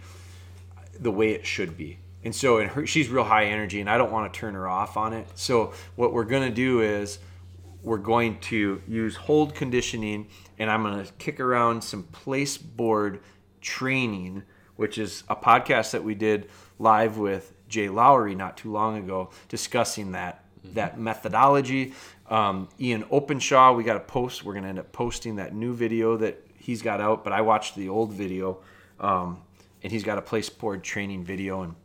the 1.00 1.12
way 1.12 1.32
it 1.32 1.46
should 1.46 1.78
be. 1.78 2.00
And 2.24 2.36
so 2.36 2.58
and 2.58 2.70
her, 2.72 2.86
she's 2.86 3.08
real 3.08 3.24
high 3.24 3.46
energy 3.46 3.80
and 3.80 3.90
i 3.90 3.98
don't 3.98 4.12
want 4.12 4.32
to 4.32 4.40
turn 4.40 4.54
her 4.54 4.68
off 4.68 4.98
on 4.98 5.14
it. 5.14 5.28
So 5.36 5.74
what 5.96 6.14
we're 6.14 6.26
going 6.26 6.48
to 6.48 6.54
do 6.54 6.82
is 6.82 7.20
we're 7.82 7.98
going 7.98 8.40
to 8.40 8.82
use 8.88 9.16
hold 9.16 9.56
conditioning 9.56 10.28
and 10.58 10.70
i'm 10.70 10.84
going 10.84 11.04
to 11.04 11.12
kick 11.14 11.40
around 11.40 11.84
some 11.84 12.04
place 12.04 12.58
board 12.58 13.22
training 13.62 14.44
which 14.76 14.98
is 14.98 15.24
a 15.30 15.36
podcast 15.36 15.92
that 15.92 16.04
we 16.04 16.16
did 16.16 16.50
live 16.78 17.18
with 17.18 17.54
jay 17.68 17.90
lowry 17.90 18.36
not 18.36 18.58
too 18.58 18.72
long 18.72 18.98
ago 18.98 19.30
discussing 19.48 20.12
that 20.12 20.44
mm-hmm. 20.64 20.74
that 20.74 21.00
methodology. 21.00 21.94
Um, 22.30 22.70
ian 22.80 23.06
openshaw 23.10 23.74
we 23.74 23.84
got 23.84 23.98
a 23.98 24.02
post 24.02 24.44
we're 24.44 24.54
going 24.54 24.64
to 24.64 24.70
end 24.70 24.80
up 24.80 24.92
posting 24.92 25.38
that 25.38 25.54
new 25.54 25.74
video 25.74 26.18
that 26.18 26.46
he's 26.60 26.82
got 26.82 27.02
out 27.02 27.24
but 27.24 27.34
i 27.34 27.42
watched 27.42 27.76
the 27.76 27.90
old 27.90 28.14
video. 28.14 28.60
Um, 29.00 29.42
and 29.84 29.92
he's 29.92 30.04
got 30.04 30.18
a 30.18 30.22
place 30.22 30.50
board 30.50 30.84
training 30.84 31.24
video 31.24 31.62
and 31.62 31.76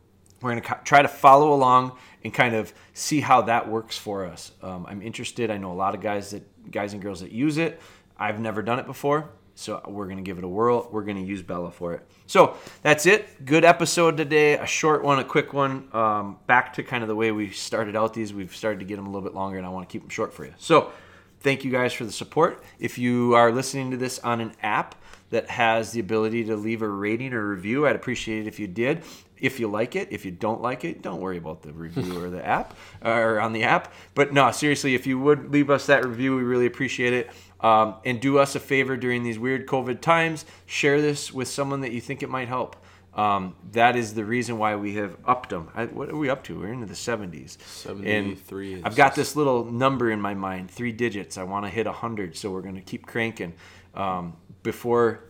we're 0.41 0.51
going 0.51 0.61
to 0.61 0.79
try 0.83 1.01
to 1.01 1.07
follow 1.07 1.53
along 1.53 1.97
and 2.23 2.33
kind 2.33 2.55
of 2.55 2.73
see 2.93 3.19
how 3.19 3.43
that 3.43 3.67
works 3.67 3.97
for 3.97 4.25
us. 4.25 4.51
Um, 4.61 4.85
I'm 4.87 5.01
interested. 5.01 5.49
I 5.49 5.57
know 5.57 5.71
a 5.71 5.73
lot 5.73 5.95
of 5.95 6.01
guys 6.01 6.31
that 6.31 6.71
guys 6.71 6.93
and 6.93 7.01
girls 7.01 7.21
that 7.21 7.31
use 7.31 7.57
it. 7.57 7.81
I've 8.17 8.39
never 8.39 8.61
done 8.61 8.79
it 8.79 8.85
before, 8.85 9.29
so 9.55 9.81
we're 9.87 10.05
going 10.05 10.17
to 10.17 10.23
give 10.23 10.37
it 10.37 10.43
a 10.43 10.47
whirl. 10.47 10.87
We're 10.91 11.03
going 11.03 11.17
to 11.17 11.23
use 11.23 11.41
Bella 11.41 11.71
for 11.71 11.93
it. 11.93 12.07
So 12.27 12.57
that's 12.81 13.05
it. 13.05 13.45
Good 13.45 13.65
episode 13.65 14.17
today. 14.17 14.53
A 14.57 14.65
short 14.65 15.03
one, 15.03 15.19
a 15.19 15.23
quick 15.23 15.53
one. 15.53 15.89
Um, 15.93 16.37
back 16.47 16.73
to 16.73 16.83
kind 16.83 17.03
of 17.03 17.07
the 17.07 17.15
way 17.15 17.31
we 17.31 17.49
started 17.51 17.95
out 17.95 18.13
these. 18.13 18.33
We've 18.33 18.55
started 18.55 18.79
to 18.79 18.85
get 18.85 18.97
them 18.97 19.05
a 19.05 19.09
little 19.09 19.27
bit 19.27 19.33
longer, 19.33 19.57
and 19.57 19.65
I 19.65 19.69
want 19.69 19.87
to 19.87 19.91
keep 19.91 20.01
them 20.01 20.09
short 20.09 20.33
for 20.33 20.45
you. 20.45 20.53
So 20.57 20.91
thank 21.39 21.63
you 21.63 21.71
guys 21.71 21.93
for 21.93 22.05
the 22.05 22.11
support. 22.11 22.63
If 22.79 22.97
you 22.97 23.35
are 23.35 23.51
listening 23.51 23.91
to 23.91 23.97
this 23.97 24.19
on 24.19 24.41
an 24.41 24.53
app 24.61 24.95
that 25.35 25.49
has 25.49 25.91
the 25.91 25.99
ability 25.99 26.45
to 26.45 26.55
leave 26.55 26.81
a 26.81 26.87
rating 26.87 27.33
or 27.33 27.47
review, 27.47 27.85
I'd 27.85 27.95
appreciate 27.95 28.41
it 28.41 28.47
if 28.47 28.59
you 28.59 28.67
did 28.67 29.03
if 29.39 29.59
you 29.59 29.67
like 29.67 29.95
it. 29.95 30.07
If 30.11 30.25
you 30.25 30.31
don't 30.31 30.61
like 30.61 30.85
it, 30.85 31.01
don't 31.01 31.19
worry 31.19 31.37
about 31.37 31.61
the 31.61 31.73
review 31.73 32.23
or 32.23 32.29
the 32.29 32.45
app 32.45 32.73
or 33.01 33.39
on 33.39 33.53
the 33.53 33.63
app. 33.63 33.93
But 34.13 34.33
no, 34.33 34.51
seriously, 34.51 34.95
if 34.95 35.05
you 35.05 35.19
would 35.19 35.51
leave 35.51 35.69
us 35.69 35.85
that 35.87 36.05
review, 36.05 36.35
we 36.35 36.43
really 36.43 36.65
appreciate 36.65 37.13
it. 37.13 37.29
Um, 37.59 37.95
and 38.05 38.19
do 38.19 38.37
us 38.37 38.55
a 38.55 38.59
favor 38.59 38.95
during 38.95 39.23
these 39.23 39.39
weird 39.39 39.65
COVID 39.65 40.01
times. 40.01 40.45
Share 40.65 41.01
this 41.01 41.33
with 41.33 41.47
someone 41.47 41.81
that 41.81 41.91
you 41.91 42.01
think 42.01 42.21
it 42.21 42.29
might 42.29 42.47
help. 42.47 42.75
Um, 43.15 43.55
that 43.71 43.95
is 43.95 44.13
the 44.13 44.25
reason 44.25 44.57
why 44.57 44.75
we 44.75 44.95
have 44.95 45.15
upped 45.25 45.49
them. 45.49 45.69
I, 45.73 45.85
what 45.85 46.09
are 46.09 46.17
we 46.17 46.29
up 46.29 46.43
to? 46.45 46.59
We're 46.59 46.73
into 46.73 46.85
the 46.85 46.93
70s. 46.93 47.57
73. 47.61 48.73
And 48.73 48.85
I've 48.85 48.97
got 48.97 49.15
this 49.15 49.37
little 49.37 49.63
number 49.63 50.11
in 50.11 50.19
my 50.19 50.33
mind, 50.33 50.69
three 50.69 50.91
digits. 50.91 51.37
I 51.37 51.43
want 51.43 51.65
to 51.65 51.69
hit 51.69 51.85
100, 51.85 52.35
so 52.35 52.51
we're 52.51 52.61
going 52.61 52.75
to 52.75 52.81
keep 52.81 53.05
cranking. 53.05 53.53
Um, 53.95 54.33
before 54.65 55.21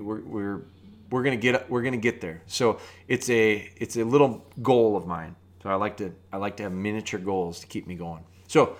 we're, 0.00 0.20
we're 0.20 0.60
we're 1.08 1.22
gonna 1.22 1.36
get 1.36 1.70
we're 1.70 1.82
gonna 1.82 1.96
get 1.96 2.20
there. 2.20 2.42
So 2.46 2.80
it's 3.08 3.30
a 3.30 3.70
it's 3.76 3.96
a 3.96 4.04
little 4.04 4.44
goal 4.60 4.96
of 4.96 5.06
mine. 5.06 5.36
So 5.62 5.70
I 5.70 5.76
like 5.76 5.96
to 5.98 6.12
I 6.32 6.36
like 6.36 6.56
to 6.58 6.64
have 6.64 6.72
miniature 6.72 7.20
goals 7.20 7.60
to 7.60 7.66
keep 7.66 7.86
me 7.86 7.94
going. 7.94 8.24
So 8.48 8.76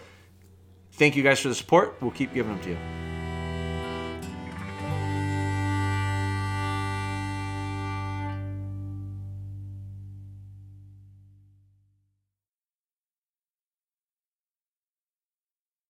thank 0.92 1.16
you 1.16 1.22
guys 1.22 1.40
for 1.40 1.48
the 1.48 1.54
support. 1.54 1.96
We'll 2.00 2.10
keep 2.10 2.34
giving 2.34 2.52
them 2.52 2.62
to 2.64 2.70
you. 2.70 3.21